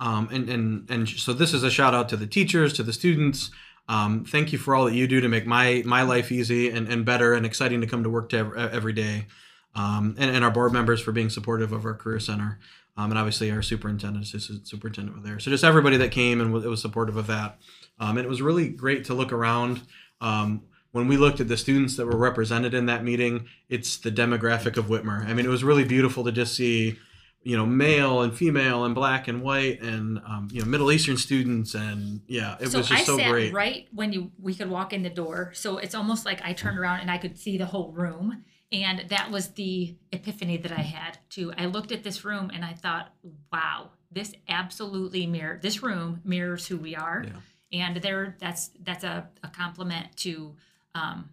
Um, 0.00 0.28
and 0.30 0.48
and 0.48 0.90
and 0.90 1.08
so 1.08 1.32
this 1.32 1.52
is 1.52 1.62
a 1.62 1.70
shout 1.70 1.94
out 1.94 2.08
to 2.10 2.16
the 2.16 2.26
teachers, 2.26 2.72
to 2.74 2.82
the 2.82 2.92
students. 2.92 3.50
Um, 3.88 4.24
thank 4.24 4.52
you 4.52 4.58
for 4.58 4.74
all 4.74 4.84
that 4.84 4.94
you 4.94 5.06
do 5.06 5.20
to 5.20 5.28
make 5.28 5.46
my 5.46 5.82
my 5.84 6.02
life 6.02 6.30
easy 6.30 6.70
and, 6.70 6.88
and 6.88 7.04
better 7.04 7.34
and 7.34 7.44
exciting 7.46 7.80
to 7.80 7.86
come 7.86 8.02
to 8.04 8.10
work 8.10 8.28
to 8.30 8.38
every, 8.38 8.60
every 8.60 8.92
day. 8.92 9.26
Um, 9.74 10.14
and, 10.18 10.34
and 10.34 10.44
our 10.44 10.50
board 10.50 10.72
members 10.72 11.00
for 11.00 11.12
being 11.12 11.30
supportive 11.30 11.72
of 11.72 11.84
our 11.84 11.94
career 11.94 12.20
center. 12.20 12.58
Um, 12.96 13.12
and 13.12 13.18
obviously 13.18 13.50
our 13.52 13.62
superintendent, 13.62 14.24
assistant 14.24 14.66
superintendent 14.66 15.16
were 15.16 15.22
there. 15.22 15.38
So 15.38 15.52
just 15.52 15.62
everybody 15.62 15.96
that 15.98 16.10
came 16.10 16.40
and 16.40 16.52
was, 16.52 16.64
was 16.64 16.82
supportive 16.82 17.16
of 17.16 17.28
that. 17.28 17.58
Um, 18.00 18.16
and 18.16 18.26
it 18.26 18.28
was 18.28 18.42
really 18.42 18.68
great 18.68 19.04
to 19.04 19.14
look 19.14 19.32
around. 19.32 19.82
Um, 20.20 20.62
when 20.92 21.06
we 21.06 21.16
looked 21.16 21.40
at 21.40 21.48
the 21.48 21.56
students 21.56 21.96
that 21.96 22.06
were 22.06 22.16
represented 22.16 22.74
in 22.74 22.86
that 22.86 23.04
meeting, 23.04 23.46
it's 23.68 23.98
the 23.98 24.10
demographic 24.10 24.76
of 24.76 24.86
Whitmer. 24.86 25.26
I 25.26 25.34
mean, 25.34 25.44
it 25.44 25.50
was 25.50 25.62
really 25.62 25.84
beautiful 25.84 26.24
to 26.24 26.32
just 26.32 26.54
see, 26.54 26.98
you 27.42 27.56
know, 27.56 27.66
male 27.66 28.22
and 28.22 28.34
female 28.34 28.84
and 28.84 28.94
black 28.94 29.28
and 29.28 29.42
white 29.42 29.82
and 29.82 30.18
um, 30.26 30.48
you 30.50 30.62
know 30.62 30.66
Middle 30.66 30.90
Eastern 30.90 31.16
students 31.16 31.74
and 31.74 32.22
yeah, 32.26 32.56
it 32.60 32.68
so 32.68 32.78
was 32.78 32.88
just 32.88 33.02
I 33.02 33.04
so 33.04 33.18
sat 33.18 33.30
great. 33.30 33.52
right 33.52 33.86
when 33.92 34.12
you 34.12 34.32
we 34.40 34.54
could 34.54 34.70
walk 34.70 34.92
in 34.92 35.02
the 35.02 35.10
door. 35.10 35.52
So 35.54 35.78
it's 35.78 35.94
almost 35.94 36.24
like 36.24 36.40
I 36.42 36.52
turned 36.54 36.78
around 36.78 37.00
and 37.00 37.10
I 37.10 37.18
could 37.18 37.38
see 37.38 37.58
the 37.58 37.66
whole 37.66 37.92
room. 37.92 38.44
And 38.70 39.06
that 39.08 39.30
was 39.30 39.48
the 39.52 39.96
epiphany 40.12 40.58
that 40.58 40.72
I 40.72 40.82
had 40.82 41.18
too. 41.30 41.52
I 41.56 41.66
looked 41.66 41.90
at 41.90 42.02
this 42.02 42.22
room 42.22 42.50
and 42.52 42.62
I 42.62 42.74
thought, 42.74 43.14
wow, 43.50 43.90
this 44.10 44.34
absolutely 44.48 45.26
mirror 45.26 45.58
this 45.62 45.82
room 45.82 46.20
mirrors 46.24 46.66
who 46.66 46.78
we 46.78 46.96
are. 46.96 47.24
Yeah. 47.26 47.32
And 47.80 47.96
there 47.98 48.36
that's 48.38 48.70
that's 48.82 49.04
a, 49.04 49.28
a 49.42 49.48
compliment 49.48 50.16
to 50.18 50.54
um, 50.98 51.30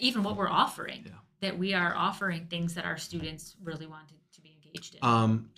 even 0.00 0.22
what 0.22 0.36
we're 0.36 0.48
offering. 0.48 1.04
Yeah. 1.06 1.12
That 1.40 1.56
we 1.56 1.72
are 1.72 1.94
offering 1.94 2.46
things 2.50 2.74
that 2.74 2.84
our 2.84 2.96
students 2.96 3.54
really 3.62 3.86
wanted 3.86 4.16
to 4.34 4.40
be 4.40 4.58
engaged 4.60 4.96
in. 4.96 5.00
Um, 5.02 5.50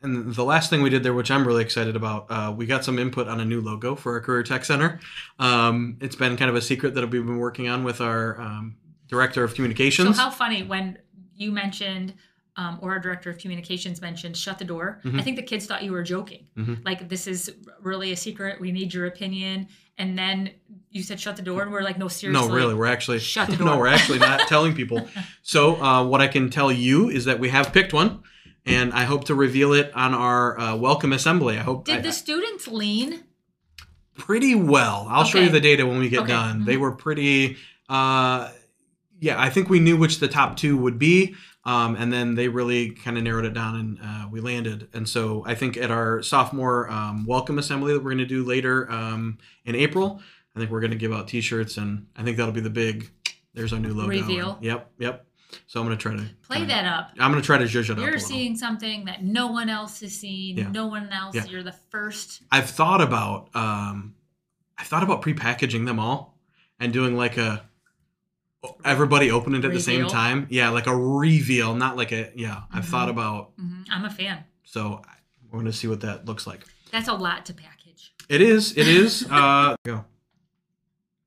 and 0.00 0.32
the 0.32 0.44
last 0.44 0.70
thing 0.70 0.82
we 0.82 0.90
did 0.90 1.02
there, 1.02 1.12
which 1.12 1.30
I'm 1.30 1.44
really 1.44 1.64
excited 1.64 1.96
about, 1.96 2.26
uh, 2.30 2.54
we 2.56 2.66
got 2.66 2.84
some 2.84 2.98
input 2.98 3.26
on 3.26 3.40
a 3.40 3.44
new 3.44 3.60
logo 3.60 3.96
for 3.96 4.12
our 4.12 4.20
Career 4.20 4.44
Tech 4.44 4.64
Center. 4.64 5.00
Um, 5.40 5.98
it's 6.00 6.14
been 6.14 6.36
kind 6.36 6.48
of 6.48 6.54
a 6.54 6.62
secret 6.62 6.94
that 6.94 7.10
we've 7.10 7.26
been 7.26 7.38
working 7.38 7.68
on 7.68 7.82
with 7.82 8.00
our 8.00 8.40
um, 8.40 8.76
director 9.08 9.42
of 9.42 9.54
communications. 9.54 10.16
So 10.16 10.22
communications. 10.22 10.38
how 10.38 10.44
funny 10.44 10.62
when 10.62 10.98
you 11.34 11.50
mentioned, 11.50 12.14
um, 12.58 12.78
or 12.82 12.90
our 12.92 12.98
director 12.98 13.30
of 13.30 13.38
communications 13.38 14.02
mentioned, 14.02 14.36
shut 14.36 14.58
the 14.58 14.64
door. 14.64 15.00
Mm-hmm. 15.04 15.18
I 15.18 15.22
think 15.22 15.36
the 15.36 15.42
kids 15.42 15.64
thought 15.66 15.82
you 15.82 15.92
were 15.92 16.02
joking. 16.02 16.46
Mhm. 16.58 16.84
Like 16.84 17.08
this 17.08 17.26
is 17.26 17.54
really 17.80 18.12
a 18.12 18.16
secret. 18.16 18.60
We 18.60 18.72
need 18.72 18.92
your 18.92 19.06
opinion. 19.06 19.68
And 19.96 20.16
then 20.18 20.50
you 20.90 21.02
said 21.02 21.18
shut 21.18 21.36
the 21.36 21.42
door, 21.42 21.62
and 21.62 21.72
we're 21.72 21.82
like, 21.82 21.98
no, 21.98 22.06
seriously. 22.08 22.48
no, 22.48 22.54
really, 22.54 22.74
we're 22.74 22.86
actually 22.86 23.18
Shut 23.20 23.48
the 23.48 23.56
door 23.60 23.66
no, 23.66 23.78
we're 23.78 23.86
actually 23.88 24.18
not 24.20 24.40
telling 24.48 24.74
people. 24.74 25.08
So 25.42 25.80
uh, 25.82 26.04
what 26.04 26.20
I 26.20 26.28
can 26.28 26.50
tell 26.50 26.70
you 26.70 27.08
is 27.08 27.24
that 27.24 27.38
we 27.40 27.48
have 27.48 27.72
picked 27.72 27.92
one, 27.92 28.22
and 28.66 28.92
I 28.92 29.04
hope 29.04 29.24
to 29.24 29.34
reveal 29.34 29.72
it 29.72 29.90
on 29.94 30.12
our 30.14 30.58
uh, 30.60 30.76
welcome 30.76 31.12
assembly. 31.14 31.56
I 31.58 31.62
hope 31.62 31.84
Did 31.86 31.98
I- 31.98 32.00
the 32.02 32.12
students 32.12 32.68
lean? 32.68 33.24
pretty 34.16 34.54
well. 34.54 35.06
I'll 35.08 35.24
show 35.24 35.38
you 35.38 35.48
the 35.48 35.60
data 35.60 35.86
when 35.86 35.98
we 35.98 36.08
get 36.08 36.20
Okay. 36.20 36.32
done. 36.32 36.64
They 36.64 36.74
Mhm. 36.76 36.80
were 36.80 36.92
pretty. 36.92 37.56
Uh, 37.88 38.50
yeah, 39.20 39.40
I 39.40 39.48
think 39.50 39.68
we 39.70 39.78
knew 39.80 39.96
which 39.96 40.18
the 40.18 40.28
top 40.28 40.56
two 40.56 40.76
would 40.76 40.98
be, 40.98 41.34
um, 41.68 41.96
and 41.96 42.10
then 42.10 42.34
they 42.34 42.48
really 42.48 42.92
kind 42.92 43.18
of 43.18 43.24
narrowed 43.24 43.44
it 43.44 43.52
down, 43.52 43.76
and 43.76 43.98
uh, 44.02 44.26
we 44.30 44.40
landed. 44.40 44.88
And 44.94 45.06
so 45.06 45.44
I 45.46 45.54
think 45.54 45.76
at 45.76 45.90
our 45.90 46.22
sophomore 46.22 46.88
um, 46.90 47.26
welcome 47.26 47.58
assembly 47.58 47.92
that 47.92 47.98
we're 47.98 48.12
going 48.12 48.18
to 48.18 48.24
do 48.26 48.42
later 48.42 48.90
um, 48.90 49.36
in 49.66 49.74
April, 49.74 50.22
I 50.56 50.58
think 50.58 50.70
we're 50.70 50.80
going 50.80 50.92
to 50.92 50.96
give 50.96 51.12
out 51.12 51.28
T-shirts, 51.28 51.76
and 51.76 52.06
I 52.16 52.22
think 52.22 52.38
that'll 52.38 52.54
be 52.54 52.62
the 52.62 52.70
big. 52.70 53.10
There's 53.52 53.74
our 53.74 53.78
new 53.78 53.92
logo. 53.92 54.08
Reveal. 54.08 54.52
And- 54.54 54.64
yep, 54.64 54.90
yep. 54.98 55.26
So 55.66 55.78
I'm 55.78 55.86
going 55.86 55.98
to 55.98 56.02
try 56.02 56.16
to 56.16 56.24
Play 56.42 56.64
that 56.64 56.86
up. 56.86 57.10
I'm 57.18 57.30
going 57.30 57.42
to 57.42 57.46
try 57.46 57.58
to 57.58 57.64
zhuzh 57.64 57.90
it 57.90 57.98
up. 57.98 57.98
You're 57.98 58.18
seeing 58.18 58.56
something 58.56 59.04
that 59.04 59.22
no 59.22 59.48
one 59.48 59.68
else 59.68 60.00
has 60.00 60.14
seen. 60.14 60.56
Yeah. 60.56 60.70
No 60.70 60.86
one 60.86 61.10
else. 61.10 61.34
Yeah. 61.34 61.44
You're 61.44 61.62
the 61.62 61.74
first. 61.90 62.42
I've 62.50 62.70
thought 62.70 63.02
about 63.02 63.48
um, 63.54 64.14
I've 64.78 64.86
thought 64.86 65.02
about 65.02 65.20
prepackaging 65.20 65.84
them 65.84 65.98
all 65.98 66.38
and 66.80 66.92
doing 66.94 67.14
like 67.16 67.36
a 67.36 67.67
everybody 68.84 69.30
open 69.30 69.54
it 69.54 69.64
at 69.64 69.72
the 69.72 69.80
same 69.80 70.06
time. 70.06 70.46
Yeah, 70.50 70.70
like 70.70 70.86
a 70.86 70.96
reveal, 70.96 71.74
not 71.74 71.96
like 71.96 72.12
a 72.12 72.32
yeah. 72.34 72.62
I've 72.72 72.84
Mhm. 72.84 72.88
thought 72.88 73.08
about 73.08 73.56
Mhm. 73.56 73.84
I'm 73.90 74.04
a 74.04 74.10
fan. 74.10 74.44
so 74.64 75.02
we're 75.50 75.60
gonna 75.60 75.72
see 75.72 75.86
what 75.88 76.00
that 76.02 76.24
looks 76.26 76.46
like. 76.46 76.64
That's 76.90 77.08
a 77.08 77.14
lot 77.14 77.46
to 77.46 77.54
package. 77.54 78.12
It 78.28 78.40
is. 78.40 78.76
It 78.76 78.86
is. 78.88 79.26
uh, 79.30 79.74
go. 79.84 80.04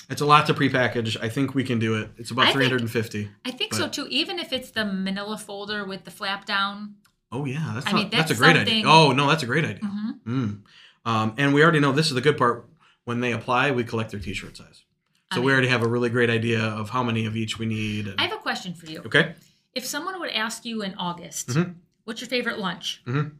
It's 0.09 0.21
a 0.21 0.25
lot 0.25 0.45
to 0.47 0.53
prepackage. 0.53 1.15
I 1.21 1.29
think 1.29 1.55
we 1.55 1.63
can 1.63 1.79
do 1.79 1.95
it. 1.95 2.11
It's 2.17 2.31
I 2.31 2.35
about 2.35 2.45
think- 2.47 2.57
350. 2.57 3.29
I 3.45 3.51
think 3.51 3.73
so 3.73 3.87
too. 3.87 4.07
Even 4.09 4.39
if 4.39 4.51
it's 4.51 4.71
the 4.71 4.83
Manila 4.85 5.37
folder 5.37 5.85
with 5.85 6.03
the 6.03 6.11
flap 6.11 6.45
down. 6.45 6.95
Oh 7.31 7.45
yeah, 7.45 7.71
that's 7.73 7.87
I 7.87 7.91
not, 7.93 7.97
mean, 7.97 8.09
that's, 8.09 8.25
a 8.29 8.33
that's 8.33 8.39
great 8.41 8.57
idea. 8.57 8.83
Oh 8.85 9.13
no, 9.13 9.29
that's 9.29 9.43
a 9.43 9.45
great 9.45 9.63
idea. 9.63 9.79
Mhm. 9.89 10.19
Mm. 10.27 10.61
Um, 11.05 11.33
and 11.37 11.53
we 11.53 11.63
already 11.63 11.79
know 11.79 11.93
this 11.93 12.07
is 12.07 12.13
the 12.13 12.21
good 12.21 12.37
part. 12.37 12.67
When 13.05 13.21
they 13.21 13.31
apply, 13.31 13.71
we 13.71 13.83
collect 13.85 14.11
their 14.11 14.19
T-shirt 14.19 14.55
size. 14.57 14.83
I 15.31 15.35
So 15.35 15.41
we 15.41 15.51
already 15.51 15.69
have 15.69 15.81
a 15.81 15.87
really 15.87 16.09
great 16.09 16.29
idea 16.29 16.61
of 16.61 16.89
how 16.89 17.03
many 17.03 17.25
of 17.25 17.35
each 17.37 17.57
we 17.57 17.65
need. 17.65 18.07
and- 18.07 18.19
I 18.19 18.23
have 18.23 18.33
a 18.33 18.37
question 18.41 18.73
for 18.73 18.85
you. 18.85 18.99
okay. 19.05 19.33
If 19.73 19.85
someone 19.85 20.19
would 20.19 20.31
ask 20.31 20.65
you 20.65 20.81
in 20.83 20.93
August, 20.95 21.47
Mhm. 21.49 21.75
what's 22.03 22.19
your 22.19 22.27
favorite 22.29 22.59
lunch? 22.59 23.01
Mhm. 23.07 23.31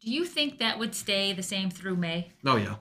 Do 0.00 0.10
you 0.10 0.24
think 0.26 0.58
that 0.58 0.78
would 0.78 0.94
stay 0.94 1.32
the 1.32 1.42
same 1.42 1.70
through 1.70 1.96
May? 1.96 2.30
Oh 2.44 2.56
yeah. 2.56 2.76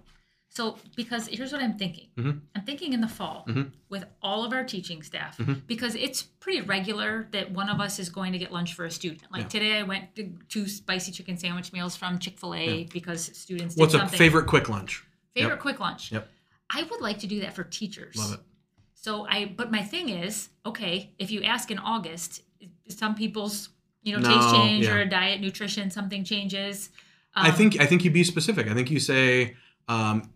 So, 0.49 0.77
because 0.95 1.27
here's 1.27 1.51
what 1.51 1.61
I'm 1.61 1.77
thinking. 1.77 2.07
Mhm. 2.17 2.41
I'm 2.55 2.63
thinking 2.63 2.91
in 2.93 2.99
the 3.01 3.07
fall 3.07 3.45
Mhm. 3.47 3.71
with 3.89 4.05
all 4.23 4.43
of 4.43 4.51
our 4.53 4.63
teaching 4.63 5.03
staff, 5.03 5.37
Mhm. 5.37 5.61
because 5.67 5.93
it's 5.95 6.23
pretty 6.23 6.61
regular 6.61 7.27
that 7.31 7.51
one 7.51 7.69
of 7.69 7.79
us 7.79 7.99
is 7.99 8.09
going 8.09 8.33
to 8.33 8.39
get 8.39 8.51
lunch 8.51 8.73
for 8.73 8.83
a 8.85 8.91
student. 8.91 9.21
Like 9.31 9.43
Yeah. 9.43 9.47
today, 9.49 9.77
I 9.77 9.83
went 9.83 10.15
to 10.15 10.35
two 10.49 10.67
spicy 10.67 11.11
chicken 11.11 11.37
sandwich 11.37 11.71
meals 11.73 11.95
from 11.95 12.17
Chick 12.19 12.39
Fil 12.39 12.55
A 12.55 12.79
Yeah. 12.81 12.87
because 12.91 13.37
students 13.37 13.75
What's 13.77 13.93
a 13.93 14.07
favorite 14.09 14.47
quick 14.47 14.67
lunch? 14.67 15.03
favorite 15.35 15.53
Yep. 15.55 15.59
quick 15.61 15.79
lunch? 15.79 16.11
Yep. 16.11 16.27
I 16.71 16.83
would 16.83 17.01
like 17.01 17.19
to 17.19 17.27
do 17.27 17.39
that 17.41 17.53
for 17.55 17.63
teachers. 17.63 18.15
Love 18.17 18.33
it. 18.33 18.39
So 18.99 19.27
I, 19.29 19.45
but 19.55 19.71
my 19.71 19.83
thing 19.83 20.09
is, 20.09 20.49
okay, 20.65 21.11
if 21.19 21.29
you 21.31 21.43
ask 21.43 21.69
in 21.69 21.77
August, 21.79 22.41
some 22.89 23.13
people's 23.15 23.69
you 24.01 24.13
know 24.13 24.19
No, 24.19 24.29
taste 24.35 24.55
change 24.55 24.85
yeah. 24.85 24.95
or 24.95 25.05
diet, 25.05 25.39
nutrition, 25.39 25.91
something 25.91 26.23
changes. 26.23 26.89
I 27.35 27.49
Um, 27.49 27.55
think 27.55 27.79
I 27.79 27.85
think 27.85 28.03
you 28.03 28.11
be 28.11 28.23
specific. 28.23 28.67
I 28.67 28.73
think 28.73 28.89
you 28.89 28.99
say. 28.99 29.55
Um, 29.87 30.31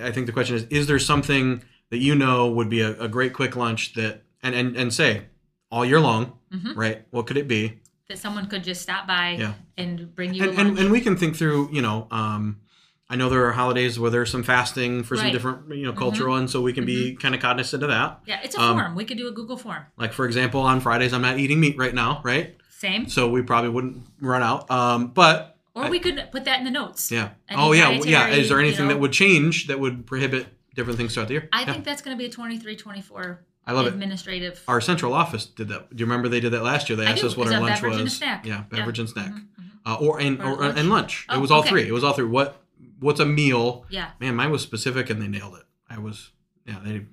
I 0.00 0.10
think 0.12 0.26
the 0.26 0.32
question 0.32 0.54
is: 0.56 0.64
Is 0.70 0.86
there 0.86 0.98
something 1.00 1.62
that 1.90 1.98
you 1.98 2.14
know 2.14 2.48
would 2.50 2.68
be 2.68 2.80
a, 2.80 2.92
a 3.00 3.08
great 3.08 3.32
quick 3.32 3.56
lunch 3.56 3.94
that 3.94 4.22
and 4.42 4.54
and 4.54 4.76
and 4.76 4.94
say 4.94 5.24
all 5.70 5.84
year 5.84 6.00
long, 6.00 6.38
Mhm. 6.52 6.76
right? 6.76 7.02
What 7.10 7.26
could 7.26 7.36
it 7.36 7.48
be? 7.48 7.80
that 8.06 8.18
someone 8.18 8.46
could 8.46 8.62
just 8.62 8.82
stop 8.82 9.06
by 9.06 9.30
Yeah. 9.40 9.54
and 9.78 10.14
bring 10.14 10.34
you 10.34 10.42
And, 10.42 10.52
a 10.52 10.54
lunch. 10.56 10.68
and 10.68 10.78
and 10.78 10.90
we 10.92 11.00
can 11.00 11.16
think 11.16 11.36
through. 11.36 11.70
You 11.72 11.80
know, 11.82 12.06
um, 12.10 12.60
I 13.10 13.16
know 13.16 13.28
there 13.28 13.44
are 13.46 13.52
holidays 13.52 13.98
where 13.98 14.10
there's 14.10 14.30
some 14.30 14.42
fasting 14.42 15.02
for 15.02 15.16
some 15.16 15.30
different 15.30 15.68
you 15.76 15.84
know 15.84 15.92
Mhm. 15.92 15.96
cultural, 15.98 16.36
and 16.36 16.48
so 16.50 16.60
we 16.62 16.72
can 16.72 16.84
be 16.86 17.14
kind 17.14 17.34
of 17.34 17.40
cognizant 17.40 17.82
of 17.82 17.90
that. 17.90 18.20
yeah, 18.26 18.40
it's 18.42 18.56
a 18.56 18.60
um, 18.60 18.78
form. 18.78 18.94
We 18.94 19.04
could 19.04 19.18
do 19.18 19.28
a 19.28 19.32
Google 19.32 19.56
form. 19.56 19.82
Like 19.96 20.12
for 20.12 20.24
example, 20.26 20.60
on 20.62 20.80
Fridays 20.80 21.12
I'm 21.12 21.22
not 21.22 21.38
eating 21.38 21.60
meat 21.60 21.76
right 21.76 21.94
now, 21.94 22.20
right? 22.24 22.56
Same. 22.70 23.08
So 23.08 23.28
we 23.28 23.42
probably 23.42 23.70
wouldn't 23.70 24.06
run 24.20 24.42
out. 24.42 24.70
Um, 24.70 25.08
but 25.08 25.56
Or 25.74 25.84
I- 25.84 25.90
we 25.90 25.98
could 25.98 26.28
put 26.32 26.44
that 26.46 26.58
in 26.58 26.64
the 26.64 26.70
notes. 26.70 27.10
yeah. 27.12 27.30
Any 27.48 27.60
oh 27.60 27.72
yeah, 27.72 27.90
yeah. 28.04 28.28
Is 28.28 28.48
there 28.48 28.58
you 28.60 28.66
anything 28.68 28.86
know- 28.88 28.94
that 28.94 29.00
would 29.00 29.12
change 29.12 29.66
that 29.68 29.78
would 29.80 30.06
prohibit 30.06 30.46
different 30.74 30.98
things 30.98 31.14
throughout 31.14 31.28
the 31.28 31.34
year? 31.34 31.48
I 31.52 31.60
Yeah. 31.60 31.72
think 31.72 31.84
that's 31.84 32.00
going 32.02 32.16
to 32.16 32.18
be 32.18 32.26
a 32.26 32.30
23, 32.30 32.74
24 32.76 33.40
I 33.66 33.72
love 33.72 33.86
it. 33.86 33.92
administrative. 33.94 34.60
Our 34.68 34.80
central 34.80 35.12
office 35.14 35.46
did 35.46 35.68
that. 35.68 35.94
Do 35.94 36.00
you 36.00 36.06
remember 36.06 36.28
they 36.28 36.40
did 36.40 36.50
that 36.52 36.62
last 36.64 36.88
year? 36.88 36.96
They 36.96 37.06
asked 37.06 37.22
us 37.24 37.36
what 37.36 37.46
our 37.52 37.60
lunch 37.60 37.74
beverage 37.76 37.90
was. 37.92 37.98
and 38.00 38.08
a 38.08 38.10
snack. 38.10 38.46
Yeah, 38.46 38.64
beverage 38.70 38.98
and 38.98 39.08
snack. 39.08 39.30
Mhm, 39.32 39.34
mhm. 39.60 39.70
Uh, 39.86 39.94
or 39.96 40.18
and 40.20 40.40
Or 40.40 40.52
or, 40.52 40.56
lunch. 40.66 40.78
and 40.78 40.88
lunch. 40.90 41.26
Oh, 41.28 41.36
it 41.36 41.40
was 41.40 41.50
all 41.50 41.60
okay. 41.60 41.68
three. 41.70 41.88
It 41.88 41.92
was 41.92 42.02
all 42.04 42.12
three. 42.14 42.24
What 42.26 42.60
what's 43.04 43.20
a 43.20 43.26
meal? 43.26 43.84
Yeah. 43.90 44.10
Man, 44.18 44.34
mine 44.34 44.50
was 44.50 44.62
specific 44.62 45.10
and 45.10 45.20
they 45.20 45.28
nailed 45.28 45.54
it. 45.56 45.64
I 45.88 45.98
was 45.98 46.30
yeah, 46.66 46.80
they 46.82 47.06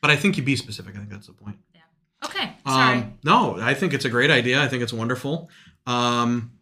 but 0.00 0.10
I 0.10 0.16
think 0.16 0.36
you 0.36 0.42
be 0.42 0.56
specific. 0.56 0.94
I 0.94 0.98
think 0.98 1.10
that's 1.10 1.26
the 1.26 1.32
point. 1.32 1.56
Yeah. 1.74 1.80
Okay. 2.24 2.52
Sorry. 2.66 2.98
Um, 2.98 3.18
no, 3.24 3.58
I 3.60 3.74
think 3.74 3.92
it's 3.94 4.04
a 4.04 4.10
great 4.10 4.30
idea. 4.30 4.62
I 4.62 4.68
think 4.68 4.82
it's 4.82 4.92
wonderful. 4.92 5.50
Um, 5.86 6.52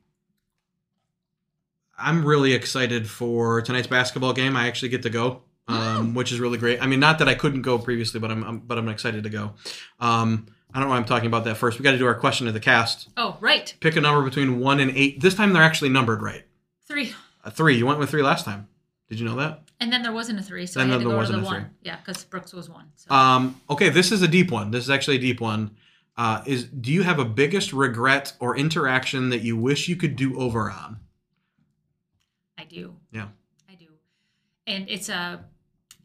I'm 1.98 2.24
really 2.24 2.52
excited 2.54 3.08
for 3.08 3.60
tonight's 3.62 3.86
basketball 3.86 4.32
game. 4.32 4.56
I 4.56 4.66
actually 4.66 4.88
get 4.88 5.02
to 5.02 5.10
go, 5.10 5.42
um, 5.68 6.14
which 6.14 6.32
is 6.32 6.40
really 6.40 6.58
great. 6.58 6.82
I 6.82 6.86
mean, 6.86 6.98
not 7.00 7.18
that 7.18 7.28
I 7.28 7.34
couldn't 7.34 7.62
go 7.62 7.78
previously, 7.78 8.18
but 8.18 8.30
I'm, 8.30 8.42
I'm 8.42 8.58
but 8.60 8.78
I'm 8.78 8.88
excited 8.88 9.22
to 9.24 9.30
go. 9.30 9.52
Um, 10.00 10.46
I 10.74 10.78
don't 10.78 10.88
know 10.88 10.94
why 10.94 10.96
I'm 10.96 11.04
talking 11.04 11.26
about 11.26 11.44
that 11.44 11.56
first. 11.56 11.78
We 11.78 11.82
got 11.82 11.92
to 11.92 11.98
do 11.98 12.06
our 12.06 12.14
question 12.14 12.48
of 12.48 12.54
the 12.54 12.60
cast. 12.60 13.10
oh, 13.16 13.36
right. 13.40 13.74
Pick 13.80 13.96
a 13.96 14.00
number 14.00 14.22
between 14.22 14.58
one 14.58 14.80
and 14.80 14.90
eight. 14.96 15.20
This 15.20 15.34
time 15.34 15.52
they're 15.52 15.62
actually 15.62 15.90
numbered 15.90 16.22
right. 16.22 16.44
Three. 16.88 17.14
A 17.44 17.50
three. 17.50 17.76
You 17.76 17.86
went 17.86 17.98
with 17.98 18.10
three 18.10 18.22
last 18.22 18.44
time. 18.44 18.68
Did 19.08 19.18
you 19.20 19.26
know 19.26 19.36
that? 19.36 19.62
And 19.80 19.92
then 19.92 20.02
there 20.02 20.12
wasn't 20.12 20.38
a 20.38 20.42
three, 20.42 20.64
so 20.64 20.80
And 20.80 20.90
I 20.90 20.94
had 20.94 21.00
then 21.00 21.04
to 21.04 21.08
there 21.10 21.18
go 21.18 21.26
to 21.26 21.32
the 21.32 21.38
wasn't 21.38 21.42
a 21.42 21.60
one. 21.60 21.62
three. 21.62 21.70
Yeah, 21.82 21.96
because 21.96 22.24
Brooks 22.24 22.52
was 22.52 22.70
one. 22.70 22.86
So. 22.94 23.14
Um, 23.14 23.60
okay, 23.68 23.88
this 23.90 24.12
is 24.12 24.22
a 24.22 24.28
deep 24.28 24.50
one. 24.50 24.70
This 24.70 24.84
is 24.84 24.90
actually 24.90 25.16
a 25.16 25.20
deep 25.20 25.40
one. 25.40 25.72
Uh, 26.16 26.42
is 26.46 26.64
do 26.64 26.92
you 26.92 27.02
have 27.02 27.18
a 27.18 27.24
biggest 27.24 27.72
regret 27.72 28.34
or 28.38 28.56
interaction 28.56 29.30
that 29.30 29.40
you 29.42 29.56
wish 29.56 29.88
you 29.88 29.96
could 29.96 30.14
do 30.16 30.38
over 30.38 30.70
on? 30.70 31.00
I 32.56 32.64
do. 32.64 32.94
Yeah. 33.10 33.28
I 33.68 33.74
do. 33.74 33.86
And 34.66 34.88
it's 34.88 35.08
a 35.08 35.44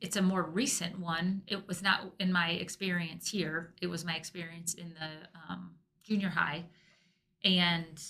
it's 0.02 0.16
a 0.16 0.22
more 0.22 0.44
recent 0.44 1.00
one. 1.00 1.42
It 1.48 1.68
was 1.68 1.82
not 1.82 2.02
in 2.20 2.32
my 2.32 2.50
experience 2.52 3.30
here. 3.30 3.74
It 3.82 3.88
was 3.88 4.06
my 4.06 4.16
experience 4.16 4.74
in 4.74 4.90
the 4.90 5.40
um, 5.50 5.72
junior 6.04 6.30
high. 6.30 6.66
And 7.44 8.02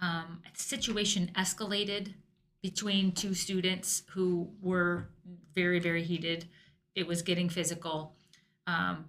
um, 0.00 0.42
a 0.44 0.58
situation 0.58 1.30
escalated 1.36 2.14
between 2.62 3.12
two 3.12 3.34
students 3.34 4.04
who 4.10 4.48
were 4.60 5.08
very, 5.54 5.80
very 5.80 6.02
heated. 6.02 6.48
It 6.94 7.06
was 7.06 7.22
getting 7.22 7.48
physical. 7.48 8.14
Um, 8.66 9.06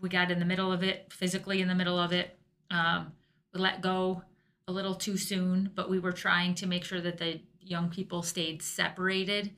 we 0.00 0.08
got 0.08 0.30
in 0.30 0.38
the 0.38 0.44
middle 0.44 0.72
of 0.72 0.82
it, 0.82 1.12
physically 1.12 1.60
in 1.60 1.68
the 1.68 1.74
middle 1.74 1.98
of 1.98 2.12
it. 2.12 2.38
Um, 2.70 3.12
we 3.52 3.60
let 3.60 3.80
go 3.80 4.22
a 4.68 4.72
little 4.72 4.94
too 4.94 5.16
soon, 5.16 5.70
but 5.74 5.90
we 5.90 5.98
were 5.98 6.12
trying 6.12 6.54
to 6.56 6.66
make 6.66 6.84
sure 6.84 7.00
that 7.00 7.18
the 7.18 7.40
young 7.60 7.90
people 7.90 8.22
stayed 8.22 8.62
separated. 8.62 9.50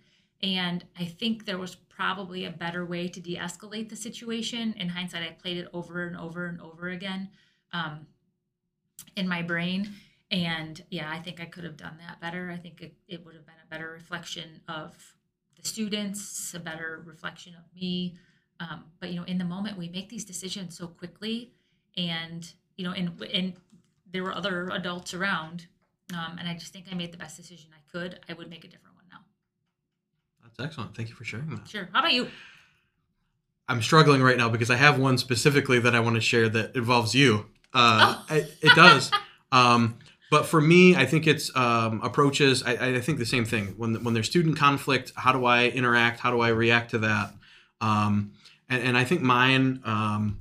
And 0.42 0.84
I 0.98 1.04
think 1.04 1.44
there 1.44 1.58
was 1.58 1.74
probably 1.74 2.44
a 2.44 2.50
better 2.50 2.84
way 2.84 3.08
to 3.08 3.20
de 3.20 3.36
escalate 3.36 3.88
the 3.88 3.96
situation. 3.96 4.74
In 4.78 4.88
hindsight, 4.88 5.22
I 5.22 5.32
played 5.32 5.58
it 5.58 5.68
over 5.72 6.06
and 6.06 6.16
over 6.16 6.46
and 6.46 6.60
over 6.60 6.88
again 6.88 7.28
um, 7.72 8.06
in 9.16 9.28
my 9.28 9.42
brain. 9.42 9.94
And 10.30 10.82
yeah, 10.90 11.10
I 11.10 11.20
think 11.20 11.40
I 11.40 11.44
could 11.44 11.64
have 11.64 11.76
done 11.76 11.98
that 12.06 12.20
better. 12.20 12.50
I 12.50 12.56
think 12.56 12.80
it, 12.80 12.94
it 13.08 13.24
would 13.24 13.34
have 13.34 13.46
been 13.46 13.54
a 13.64 13.70
better 13.70 13.90
reflection 13.90 14.60
of 14.68 14.92
the 15.60 15.66
students, 15.68 16.52
a 16.54 16.60
better 16.60 17.02
reflection 17.04 17.54
of 17.54 17.62
me. 17.80 18.16
Um, 18.60 18.84
but 19.00 19.10
you 19.10 19.16
know, 19.16 19.24
in 19.24 19.38
the 19.38 19.44
moment, 19.44 19.76
we 19.78 19.88
make 19.88 20.08
these 20.08 20.24
decisions 20.24 20.76
so 20.76 20.86
quickly, 20.86 21.52
and 21.96 22.50
you 22.76 22.84
know, 22.84 22.92
and 22.92 23.20
and 23.32 23.54
there 24.10 24.22
were 24.22 24.32
other 24.34 24.70
adults 24.72 25.12
around, 25.12 25.66
um, 26.12 26.36
and 26.38 26.48
I 26.48 26.54
just 26.54 26.72
think 26.72 26.86
I 26.90 26.94
made 26.94 27.12
the 27.12 27.18
best 27.18 27.36
decision 27.36 27.70
I 27.72 27.82
could. 27.92 28.20
I 28.28 28.32
would 28.32 28.48
make 28.48 28.64
a 28.64 28.68
different 28.68 28.94
one 28.96 29.04
now. 29.10 29.18
That's 30.42 30.58
excellent. 30.60 30.96
Thank 30.96 31.08
you 31.08 31.14
for 31.14 31.24
sharing 31.24 31.50
that. 31.50 31.68
Sure. 31.68 31.88
How 31.92 31.98
about 32.00 32.12
you? 32.12 32.28
I'm 33.68 33.82
struggling 33.82 34.22
right 34.22 34.36
now 34.36 34.48
because 34.48 34.70
I 34.70 34.76
have 34.76 34.98
one 34.98 35.18
specifically 35.18 35.78
that 35.80 35.94
I 35.94 36.00
want 36.00 36.16
to 36.16 36.20
share 36.20 36.48
that 36.50 36.76
involves 36.76 37.14
you. 37.14 37.46
Uh, 37.72 38.22
Oh. 38.30 38.34
it, 38.34 38.54
it 38.62 38.74
does. 38.76 39.10
um, 39.52 39.98
but 40.34 40.46
for 40.46 40.60
me, 40.60 40.96
I 40.96 41.06
think 41.06 41.28
it's 41.28 41.54
um, 41.56 42.00
approaches. 42.02 42.64
I, 42.64 42.96
I 42.96 43.00
think 43.00 43.20
the 43.20 43.24
same 43.24 43.44
thing. 43.44 43.66
When 43.76 44.02
when 44.02 44.14
there's 44.14 44.26
student 44.26 44.58
conflict, 44.58 45.12
how 45.14 45.30
do 45.30 45.44
I 45.44 45.66
interact? 45.68 46.18
How 46.18 46.32
do 46.32 46.40
I 46.40 46.48
react 46.48 46.90
to 46.90 46.98
that? 46.98 47.32
Um, 47.80 48.32
and, 48.68 48.82
and 48.82 48.98
I 48.98 49.04
think 49.04 49.20
mine 49.22 49.80
um, 49.84 50.40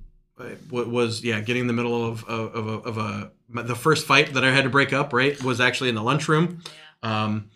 was 0.72 1.24
yeah, 1.24 1.42
getting 1.42 1.62
in 1.62 1.68
the 1.68 1.74
middle 1.74 2.04
of 2.10 2.24
of, 2.24 2.56
of, 2.56 2.68
a, 2.68 2.90
of 2.90 2.98
a 2.98 3.32
the 3.62 3.76
first 3.76 4.08
fight 4.08 4.34
that 4.34 4.44
I 4.44 4.50
had 4.50 4.64
to 4.64 4.70
break 4.72 4.94
up. 4.94 5.14
Right, 5.14 5.40
was 5.44 5.62
actually 5.62 5.90
in 5.90 5.96
the 5.96 6.02
lunchroom. 6.02 6.64
Um, 7.04 7.52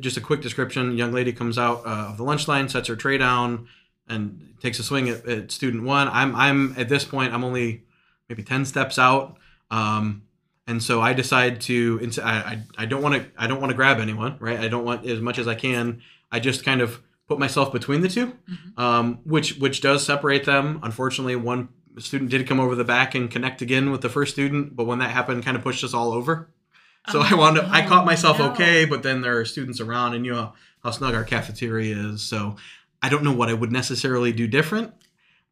just 0.00 0.16
a 0.16 0.20
quick 0.20 0.40
description: 0.40 0.98
young 0.98 1.12
lady 1.12 1.32
comes 1.32 1.56
out 1.56 1.86
uh, 1.86 2.08
of 2.10 2.16
the 2.16 2.24
lunch 2.24 2.48
line, 2.48 2.68
sets 2.68 2.88
her 2.88 2.96
tray 2.96 3.16
down, 3.16 3.68
and 4.08 4.56
takes 4.60 4.80
a 4.80 4.82
swing 4.82 5.08
at, 5.08 5.24
at 5.28 5.52
student 5.52 5.84
one. 5.84 6.08
I'm 6.08 6.34
I'm 6.34 6.74
at 6.76 6.88
this 6.88 7.04
point 7.04 7.32
I'm 7.32 7.44
only 7.44 7.84
maybe 8.28 8.42
ten 8.42 8.64
steps 8.64 8.98
out, 8.98 9.36
um, 9.70 10.22
and 10.66 10.82
so 10.82 11.00
I 11.00 11.12
decide 11.12 11.60
to. 11.62 12.00
I 12.22 12.30
I, 12.30 12.62
I 12.78 12.86
don't 12.86 13.02
want 13.02 13.14
to 13.14 13.26
I 13.36 13.46
don't 13.46 13.60
want 13.60 13.70
to 13.70 13.76
grab 13.76 13.98
anyone, 14.00 14.36
right? 14.40 14.58
I 14.58 14.68
don't 14.68 14.84
want 14.84 15.06
as 15.06 15.20
much 15.20 15.38
as 15.38 15.46
I 15.48 15.54
can. 15.54 16.02
I 16.32 16.40
just 16.40 16.64
kind 16.64 16.80
of 16.80 17.02
put 17.28 17.38
myself 17.38 17.72
between 17.72 18.00
the 18.02 18.08
2 18.08 18.26
Mhm. 18.26 18.78
um, 18.80 19.18
which 19.24 19.56
which 19.58 19.80
does 19.80 20.04
separate 20.04 20.44
them. 20.44 20.80
Unfortunately, 20.82 21.36
one 21.36 21.68
student 21.98 22.30
did 22.30 22.46
come 22.46 22.60
over 22.60 22.74
the 22.74 22.84
back 22.84 23.14
and 23.14 23.30
connect 23.30 23.62
again 23.62 23.90
with 23.90 24.00
the 24.02 24.08
first 24.08 24.32
student, 24.32 24.76
but 24.76 24.84
when 24.86 24.98
that 24.98 25.10
happened, 25.10 25.44
kind 25.44 25.56
of 25.56 25.62
pushed 25.62 25.82
us 25.84 25.94
all 25.94 26.12
over. 26.12 26.48
So 27.10 27.20
I 27.20 27.30
Oh, 27.32 27.36
wound 27.36 27.58
up. 27.58 27.70
I 27.70 27.86
caught 27.86 28.04
myself 28.04 28.38
no. 28.40 28.50
okay, 28.50 28.84
but 28.84 29.02
then 29.02 29.20
there 29.22 29.38
are 29.38 29.44
students 29.44 29.80
around, 29.80 30.14
and 30.14 30.26
you 30.26 30.32
know 30.32 30.52
how 30.82 30.90
snug 30.90 31.14
our 31.14 31.24
cafeteria 31.24 31.96
is. 31.96 32.22
So 32.22 32.56
I 33.02 33.08
don't 33.08 33.22
know 33.22 33.32
what 33.32 33.48
I 33.48 33.54
would 33.54 33.70
necessarily 33.72 34.32
do 34.32 34.46
different. 34.48 34.92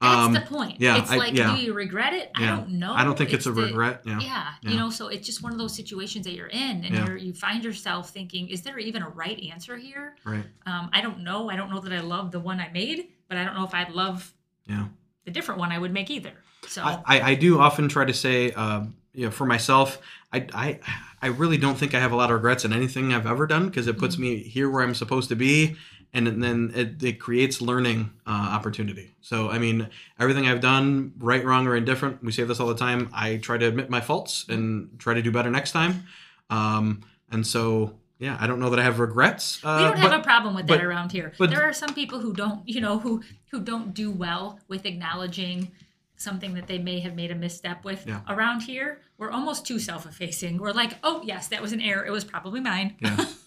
That's 0.05 0.27
Um, 0.27 0.33
the 0.35 0.41
point. 0.43 0.81
yeah, 0.81 0.99
It's 0.99 1.11
I- 1.11 1.17
like, 1.17 1.35
yeah. 1.35 1.55
do 1.57 1.63
you 1.63 1.73
regret 1.73 2.13
it? 2.15 2.31
I 2.35 2.47
don't 2.47 2.71
know. 2.71 2.93
I 2.93 3.05
don't 3.05 3.17
think 3.17 3.33
it's, 3.33 3.47
a 3.47 3.53
the- 3.53 3.63
regret. 3.63 4.03
Yeah. 4.05 4.21
Yeah, 4.21 4.47
Yeah. 4.63 4.71
you 4.71 4.77
know, 4.77 4.91
so 4.91 5.09
it's 5.09 5.27
just 5.27 5.43
one 5.43 5.53
of 5.53 5.59
those 5.59 5.75
situations 5.75 6.25
that 6.27 6.35
you're 6.35 6.47
in, 6.49 6.85
and 6.85 6.95
Yeah. 6.95 7.07
you're, 7.07 7.17
you 7.17 7.33
find 7.33 7.65
yourself 7.65 8.11
thinking, 8.11 8.49
"Is 8.49 8.63
there 8.63 8.79
even 8.79 9.03
a 9.03 9.09
right 9.09 9.41
answer 9.53 9.77
here?" 9.77 10.17
Right. 10.25 10.45
Um, 10.67 10.91
I 10.93 11.01
don't 11.01 11.21
know. 11.21 11.51
I 11.51 11.57
don't 11.57 11.71
know 11.71 11.81
that 11.81 11.93
I 11.93 12.01
love 12.01 12.31
the 12.33 12.41
one 12.41 12.61
I 12.61 12.69
made, 12.73 13.07
but 13.29 13.39
I 13.39 13.45
don't 13.45 13.55
know 13.55 13.65
if 13.65 13.75
I'd 13.75 13.91
love 13.91 14.33
Yeah. 14.69 14.87
the 15.25 15.31
different 15.31 15.59
one 15.61 15.73
I 15.73 15.79
would 15.79 15.93
make 15.93 16.11
either. 16.11 16.33
So 16.69 16.83
I, 16.83 17.01
I, 17.07 17.21
I 17.31 17.35
do 17.35 17.59
often 17.61 17.89
try 17.89 18.05
to 18.05 18.15
say, 18.15 18.53
um, 18.53 18.95
you 19.13 19.27
know, 19.27 19.31
for 19.31 19.45
myself, 19.47 19.99
I, 20.33 20.47
I, 20.53 20.81
I 21.23 21.27
really 21.29 21.57
don't 21.59 21.77
think 21.79 21.95
I 21.95 22.01
have 22.01 22.11
a 22.13 22.17
lot 22.17 22.31
of 22.31 22.35
regrets 22.37 22.65
in 22.65 22.73
anything 22.73 23.13
I've 23.15 23.27
ever 23.27 23.47
done 23.47 23.67
because 23.69 23.87
it 23.87 23.99
puts 23.99 24.19
me 24.19 24.39
here 24.43 24.69
where 24.69 24.83
I'm 24.83 24.95
supposed 24.95 25.29
to 25.29 25.37
be, 25.37 25.77
and 26.15 26.43
then 26.43 26.73
it, 26.75 27.03
it 27.03 27.21
creates 27.21 27.61
learning 27.61 28.11
uh, 28.27 28.31
opportunity. 28.31 29.15
So, 29.21 29.51
I 29.51 29.59
mean, 29.59 29.89
everything 30.19 30.47
I've 30.47 30.61
done, 30.61 31.13
right, 31.19 31.45
wrong, 31.45 31.67
or 31.67 31.75
indifferent, 31.77 32.23
we 32.23 32.31
say 32.31 32.45
this 32.45 32.61
all 32.61 32.69
the 32.69 32.77
time. 32.77 33.11
I 33.13 33.39
try 33.39 33.59
to 33.59 33.67
admit 33.67 33.91
my 33.91 34.01
faults 34.01 34.47
and 34.49 34.97
try 34.99 35.15
to 35.15 35.23
do 35.23 35.33
better 35.33 35.51
next 35.51 35.73
time. 35.73 36.05
Um, 36.51 37.03
and 37.33 37.45
so, 37.45 37.95
yeah, 38.21 38.37
I 38.41 38.47
don't 38.47 38.61
know 38.61 38.71
that 38.71 38.79
I 38.79 38.85
have 38.85 39.01
regrets. 39.01 39.61
Uh, 39.65 39.77
we 39.79 39.85
don't 39.85 40.01
but, 40.03 40.13
have 40.13 40.21
a 40.21 40.23
problem 40.23 40.55
with 40.55 40.67
but- 40.69 40.79
that 40.79 40.85
around 40.85 41.11
here. 41.11 41.33
but- 41.37 41.51
there 41.51 41.63
are 41.63 41.73
some 41.73 41.93
people 41.95 42.21
who 42.21 42.33
don't, 42.33 42.67
you 42.69 42.81
know, 42.81 42.99
who 42.99 43.23
who 43.51 43.61
don't 43.61 43.95
do 43.95 44.11
well 44.11 44.59
with 44.69 44.85
acknowledging 44.87 45.71
something 46.17 46.55
that 46.55 46.67
they 46.67 46.79
may 46.79 47.01
have 47.01 47.15
made 47.15 47.31
a 47.31 47.35
misstep 47.35 47.85
with. 47.85 48.07
Yeah. 48.07 48.21
Around 48.29 48.63
here, 48.63 49.01
we're 49.19 49.31
almost 49.31 49.67
too 49.67 49.79
self-effacing. 49.79 50.59
We're 50.59 50.73
like, 50.73 50.95
"Oh, 51.03 51.23
yes, 51.25 51.49
that 51.49 51.61
was 51.63 51.73
an 51.73 51.81
error. 51.81 52.05
It 52.05 52.11
was 52.11 52.25
probably 52.25 52.61
mine." 52.61 52.97
Yeah. 53.01 53.25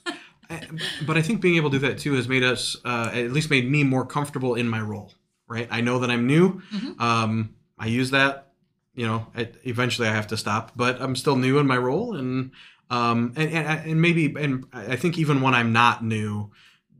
I- 0.49 0.67
but 1.05 1.17
I 1.17 1.21
think 1.21 1.41
being 1.41 1.55
able 1.55 1.69
to 1.71 1.79
do 1.79 1.87
that 1.87 1.97
too 1.97 2.13
has 2.13 2.27
made 2.27 2.43
us, 2.43 2.75
uh, 2.85 3.09
at 3.13 3.31
least 3.31 3.49
made 3.49 3.69
me 3.69 3.83
more 3.83 4.05
comfortable 4.05 4.55
in 4.55 4.67
my 4.69 4.79
role, 4.81 5.13
right? 5.47 5.67
I 5.71 5.81
know 5.81 5.99
that 5.99 6.09
I'm 6.09 6.25
new. 6.27 6.61
Mhm. 6.71 6.99
Um, 7.01 7.49
I 7.77 7.87
use 7.87 8.11
that, 8.11 8.53
you 8.95 9.05
know, 9.05 9.27
I, 9.35 9.49
eventually 9.63 10.07
I 10.07 10.11
have 10.13 10.27
to 10.27 10.37
stop, 10.37 10.71
but 10.75 11.01
I'm 11.01 11.15
still 11.15 11.35
new 11.35 11.59
in 11.59 11.67
my 11.67 11.77
role. 11.77 12.15
And, 12.15 12.51
um, 12.89 13.33
and, 13.35 13.49
and, 13.51 13.89
and 13.91 14.01
maybe, 14.01 14.33
and 14.39 14.65
I 14.73 14.95
think 14.95 15.17
even 15.17 15.41
when 15.41 15.53
I'm 15.53 15.73
not 15.73 16.03
new, 16.03 16.51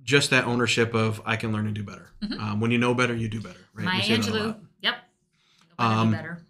just 0.03 0.29
that 0.29 0.45
ownership 0.45 0.93
of 0.93 1.21
I 1.25 1.35
can 1.35 1.51
learn 1.51 1.65
and 1.65 1.75
do 1.75 1.83
better. 1.83 2.11
Mhm. 2.23 2.39
Um, 2.39 2.59
when 2.59 2.71
you 2.71 2.77
know 2.77 2.93
better, 2.93 3.15
you 3.15 3.27
do 3.29 3.41
better, 3.41 3.59
right? 3.73 3.85
Maya 3.85 3.97
We 3.97 4.03
say 4.03 4.15
that 4.17 4.27
a 4.27 4.31
Angelou. 4.31 4.55
Yep. 4.81 4.95
Better, 5.77 5.91
Um, 5.93 6.11
better. 6.11 6.43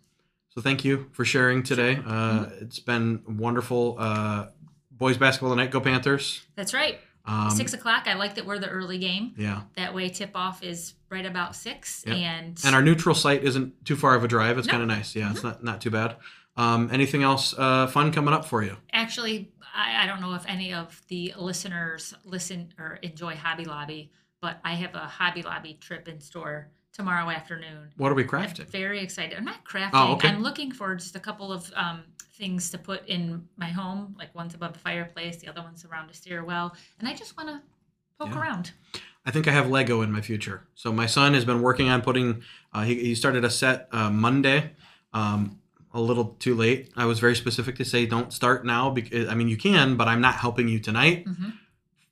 So 0.49 0.62
thank 0.62 0.83
you 0.83 1.07
for 1.12 1.23
sharing 1.25 1.62
today. 1.63 1.97
Uh, 1.97 2.45
Mm-hmm. 2.45 2.63
It's 2.63 2.79
been 2.79 3.21
wonderful. 3.27 3.95
Uh, 3.99 4.47
boys 4.97 5.17
basketball 5.17 5.51
tonight, 5.51 5.71
go 5.71 5.79
Panthers. 5.81 6.41
That's 6.55 6.73
right. 6.73 6.99
Um, 7.25 7.49
six 7.51 7.73
o'clock. 7.73 8.03
I 8.07 8.13
like 8.13 8.36
that 8.36 8.45
we're 8.45 8.57
the 8.60 8.69
early 8.69 8.97
game. 8.97 9.33
yeah. 9.38 9.63
That 9.75 9.93
way, 9.93 10.07
tip 10.10 10.31
off 10.36 10.63
is 10.63 10.93
right 11.10 11.25
about 11.25 11.55
six, 11.57 12.03
Yeah. 12.07 12.13
and 12.13 12.60
And 12.65 12.73
our 12.73 12.81
neutral 12.81 13.13
site 13.15 13.43
isn't 13.43 13.83
too 13.86 13.95
far 13.97 14.15
of 14.15 14.23
a 14.23 14.27
drive. 14.29 14.57
It's 14.57 14.67
No. 14.67 14.71
kind 14.71 14.83
of 14.83 14.88
nice. 14.88 15.15
Yeah, 15.15 15.31
it's 15.31 15.43
not 15.43 15.63
not 15.63 15.81
too 15.81 15.89
bad. 15.91 16.15
Um, 16.55 16.89
anything 16.91 17.23
else 17.23 17.53
uh, 17.57 17.88
fun 17.88 18.12
coming 18.12 18.33
up 18.33 18.45
for 18.45 18.63
you? 18.63 18.77
actually, 18.93 19.51
I, 19.75 20.03
I 20.03 20.07
don't 20.07 20.21
know 20.21 20.33
if 20.36 20.43
any 20.47 20.73
of 20.73 21.01
the 21.10 21.33
listeners 21.38 22.13
listen 22.23 22.73
or 22.79 22.97
enjoy 23.03 23.36
Hobby 23.36 23.65
Lobby, 23.65 24.12
but 24.41 24.60
I 24.63 24.73
have 24.75 24.95
a 24.95 24.99
Hobby 25.05 25.43
Lobby 25.43 25.73
trip 25.79 26.07
in 26.07 26.19
store 26.21 26.69
tomorrow 26.97 27.29
afternoon. 27.29 27.89
What 27.97 28.12
are 28.12 28.15
we 28.15 28.23
I'm 28.23 28.29
crafting? 28.29 28.67
very 28.67 28.99
excited. 28.99 29.38
I'm 29.38 29.45
not 29.45 29.63
crafting. 29.63 29.91
Oh, 29.93 30.13
okay. 30.13 30.29
I'm 30.29 30.41
looking 30.41 30.71
for 30.71 30.95
just 30.95 31.15
a 31.15 31.19
couple 31.19 31.51
of 31.53 31.71
um, 31.75 32.01
things 32.33 32.71
to 32.71 32.77
put 32.79 33.07
in 33.07 33.47
my 33.55 33.67
home. 33.67 34.15
Like 34.17 34.33
one's 34.33 34.55
above 34.55 34.73
the 34.73 34.79
fireplace, 34.79 35.38
the 35.38 35.47
other 35.47 35.62
one's 35.62 35.86
around 35.86 36.10
a 36.10 36.13
stairwell, 36.15 36.75
and 36.99 37.07
I 37.07 37.13
just 37.13 37.38
want 37.38 37.49
to 37.49 37.62
poke 38.19 38.33
Yeah. 38.33 38.41
around. 38.41 38.71
I 39.27 39.31
think 39.31 39.47
I 39.47 39.51
have 39.51 39.69
Lego 39.69 40.01
in 40.01 40.12
my 40.12 40.21
future. 40.21 40.63
So 40.73 40.91
my 40.91 41.05
son 41.05 41.33
has 41.36 41.45
been 41.45 41.62
working 41.62 41.88
on 41.89 42.01
putting. 42.01 42.41
Uh, 42.73 42.83
he, 42.83 42.95
he 42.95 43.15
started 43.15 43.45
a 43.45 43.49
set 43.49 43.88
uh, 43.91 44.10
Monday. 44.10 44.71
Um, 45.13 45.60
a 45.93 46.01
little 46.01 46.36
too 46.39 46.53
late. 46.53 46.91
I 46.95 47.05
was 47.05 47.19
very 47.19 47.36
specific 47.36 47.75
to 47.77 47.86
say 47.86 48.05
don't 48.05 48.31
start 48.31 48.65
now 48.65 48.89
because 48.91 49.27
I 49.29 49.36
mean 49.36 49.47
you 49.47 49.57
can, 49.57 49.95
but 49.97 50.07
I'm 50.07 50.21
not 50.21 50.36
helping 50.36 50.67
you 50.67 50.79
tonight. 50.79 51.25
Mhm. 51.25 51.53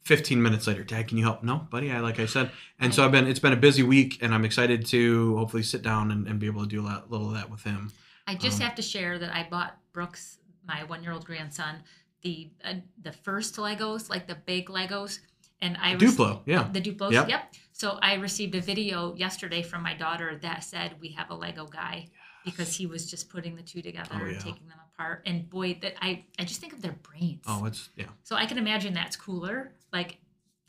15 0.05 0.41
minutes 0.41 0.67
later, 0.67 0.83
Dad, 0.83 1.07
can 1.07 1.17
you 1.17 1.23
help? 1.23 1.43
No, 1.43 1.67
buddy. 1.69 1.91
I 1.91 1.99
like 1.99 2.19
I 2.19 2.25
said, 2.27 2.51
and 2.79 2.93
so 2.93 3.03
I've 3.03 3.11
been. 3.11 3.27
It's 3.27 3.39
been 3.39 3.53
a 3.53 3.57
busy 3.57 3.83
week, 3.83 4.19
and 4.21 4.33
I'm 4.33 4.45
excited 4.45 4.85
to 4.87 5.35
hopefully 5.37 5.63
sit 5.63 5.81
down 5.81 6.11
and, 6.11 6.27
and 6.27 6.39
be 6.39 6.45
able 6.45 6.61
to 6.61 6.67
do 6.69 6.81
a 6.81 6.85
lot, 6.85 7.11
little 7.11 7.27
of 7.29 7.33
that 7.33 7.49
with 7.49 7.63
him. 7.63 7.91
I 8.27 8.35
just 8.35 8.59
Um, 8.61 8.67
have 8.67 8.75
to 8.75 8.81
share 8.81 9.17
that 9.19 9.33
I 9.35 9.47
bought 9.49 9.77
Brooks, 9.93 10.37
my 10.67 10.83
one-year-old 10.83 11.25
grandson, 11.25 11.77
the 12.21 12.49
uh, 12.63 12.75
the 13.01 13.11
first 13.11 13.55
Legos, 13.55 14.09
like 14.09 14.27
the 14.27 14.35
big 14.35 14.67
Legos, 14.67 15.19
and 15.61 15.75
I 15.81 15.91
rec- 15.93 16.01
Duplo, 16.01 16.41
yeah. 16.45 16.69
the 16.71 16.81
Duplos. 16.81 17.11
Yep. 17.11 17.29
Yep. 17.29 17.53
So 17.71 17.97
I 18.01 18.13
received 18.15 18.53
a 18.55 18.61
video 18.61 19.15
yesterday 19.15 19.61
from 19.63 19.81
my 19.83 19.95
daughter 19.95 20.37
that 20.43 20.63
said 20.63 20.95
we 21.01 21.09
have 21.09 21.29
a 21.31 21.35
Lego 21.35 21.65
guy 21.65 22.07
because 22.45 22.75
he 22.75 22.85
was 22.85 23.09
just 23.09 23.27
putting 23.29 23.55
the 23.55 23.63
two 23.63 23.81
together 23.81 24.11
Oh, 24.21 24.23
and 24.25 24.35
taking 24.39 24.67
them 24.67 24.77
apart. 24.93 25.23
And 25.25 25.49
boy, 25.49 25.77
that 25.81 25.95
I 25.99 26.23
I 26.39 26.43
just 26.45 26.61
think 26.61 26.73
of 26.73 26.81
their 26.83 26.93
brains. 27.03 27.43
Oh, 27.47 27.65
it's 27.65 27.89
yeah. 27.95 28.05
So 28.23 28.35
I 28.35 28.45
can 28.45 28.57
imagine 28.57 28.93
that's 28.93 29.15
cooler, 29.15 29.73
like 29.95 30.17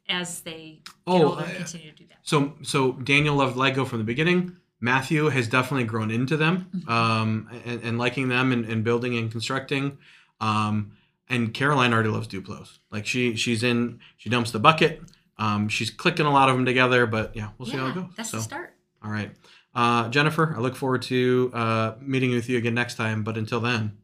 as 0.08 0.40
they 0.42 0.80
get 0.84 0.94
Oh, 1.06 1.30
older 1.30 1.44
and 1.44 1.56
continue 1.56 1.90
to 1.90 1.96
do 1.96 2.04
that. 2.08 2.18
So 2.22 2.54
so 2.62 2.92
Daniel 2.92 3.34
loved 3.36 3.56
Lego 3.56 3.84
from 3.84 3.98
the 3.98 4.04
beginning. 4.04 4.56
Matthew 4.80 5.26
has 5.30 5.48
definitely 5.48 5.84
grown 5.84 6.10
into 6.10 6.36
them 6.36 6.66
Mhm. 6.74 6.88
um, 6.88 7.48
and, 7.64 7.82
and 7.82 7.98
liking 7.98 8.28
them 8.28 8.52
and, 8.52 8.64
and 8.66 8.84
building 8.84 9.16
and 9.18 9.30
constructing. 9.30 9.98
Um, 10.40 10.92
and 11.28 11.52
Caroline 11.52 11.92
already 11.92 12.10
loves 12.10 12.28
Duplos. 12.28 12.78
Like 12.92 13.04
she 13.06 13.34
she's 13.36 13.62
in 13.62 13.98
she 14.16 14.30
dumps 14.30 14.50
the 14.52 14.60
bucket. 14.60 15.02
Um, 15.38 15.68
she's 15.68 15.90
clicking 15.90 16.24
a 16.26 16.30
lot 16.30 16.48
of 16.48 16.54
them 16.56 16.64
together, 16.64 17.04
but 17.06 17.34
yeah, 17.34 17.48
we'll 17.58 17.68
see 17.68 17.76
how 17.76 17.88
it 17.88 17.94
goes. 17.94 18.04
that's 18.16 18.30
so 18.30 18.36
the 18.38 18.42
start. 18.42 18.74
all 19.04 19.10
right, 19.10 19.30
uh, 19.74 20.08
Jennifer, 20.08 20.54
I 20.56 20.60
look 20.60 20.76
forward 20.76 21.02
to 21.02 21.50
uh, 21.52 21.94
meeting 22.00 22.30
with 22.30 22.48
you 22.48 22.56
again 22.58 22.72
next 22.74 22.94
time. 22.94 23.22
But 23.22 23.36
until 23.36 23.60
then, 23.60 23.98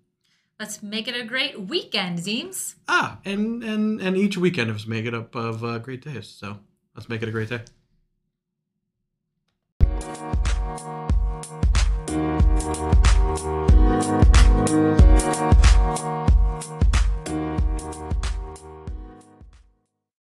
Let's 0.61 0.83
make 0.83 1.09
it 1.09 1.17
a 1.17 1.25
great 1.25 1.61
weekend, 1.61 2.19
Zeems. 2.19 2.75
Ah, 2.89 3.19
and 3.25 3.63
and 3.65 4.01
and 4.01 4.17
each 4.17 4.37
weekend 4.37 4.71
is 4.71 4.87
make 4.87 5.07
it 5.07 5.15
up 5.15 5.35
of 5.35 5.65
uh, 5.65 5.79
great 5.79 6.03
days. 6.03 6.29
So 6.29 6.59
let's 6.95 7.09
make 7.09 7.23
it 7.23 7.29
a 7.29 7.33
great 7.33 7.49
day. 7.49 7.61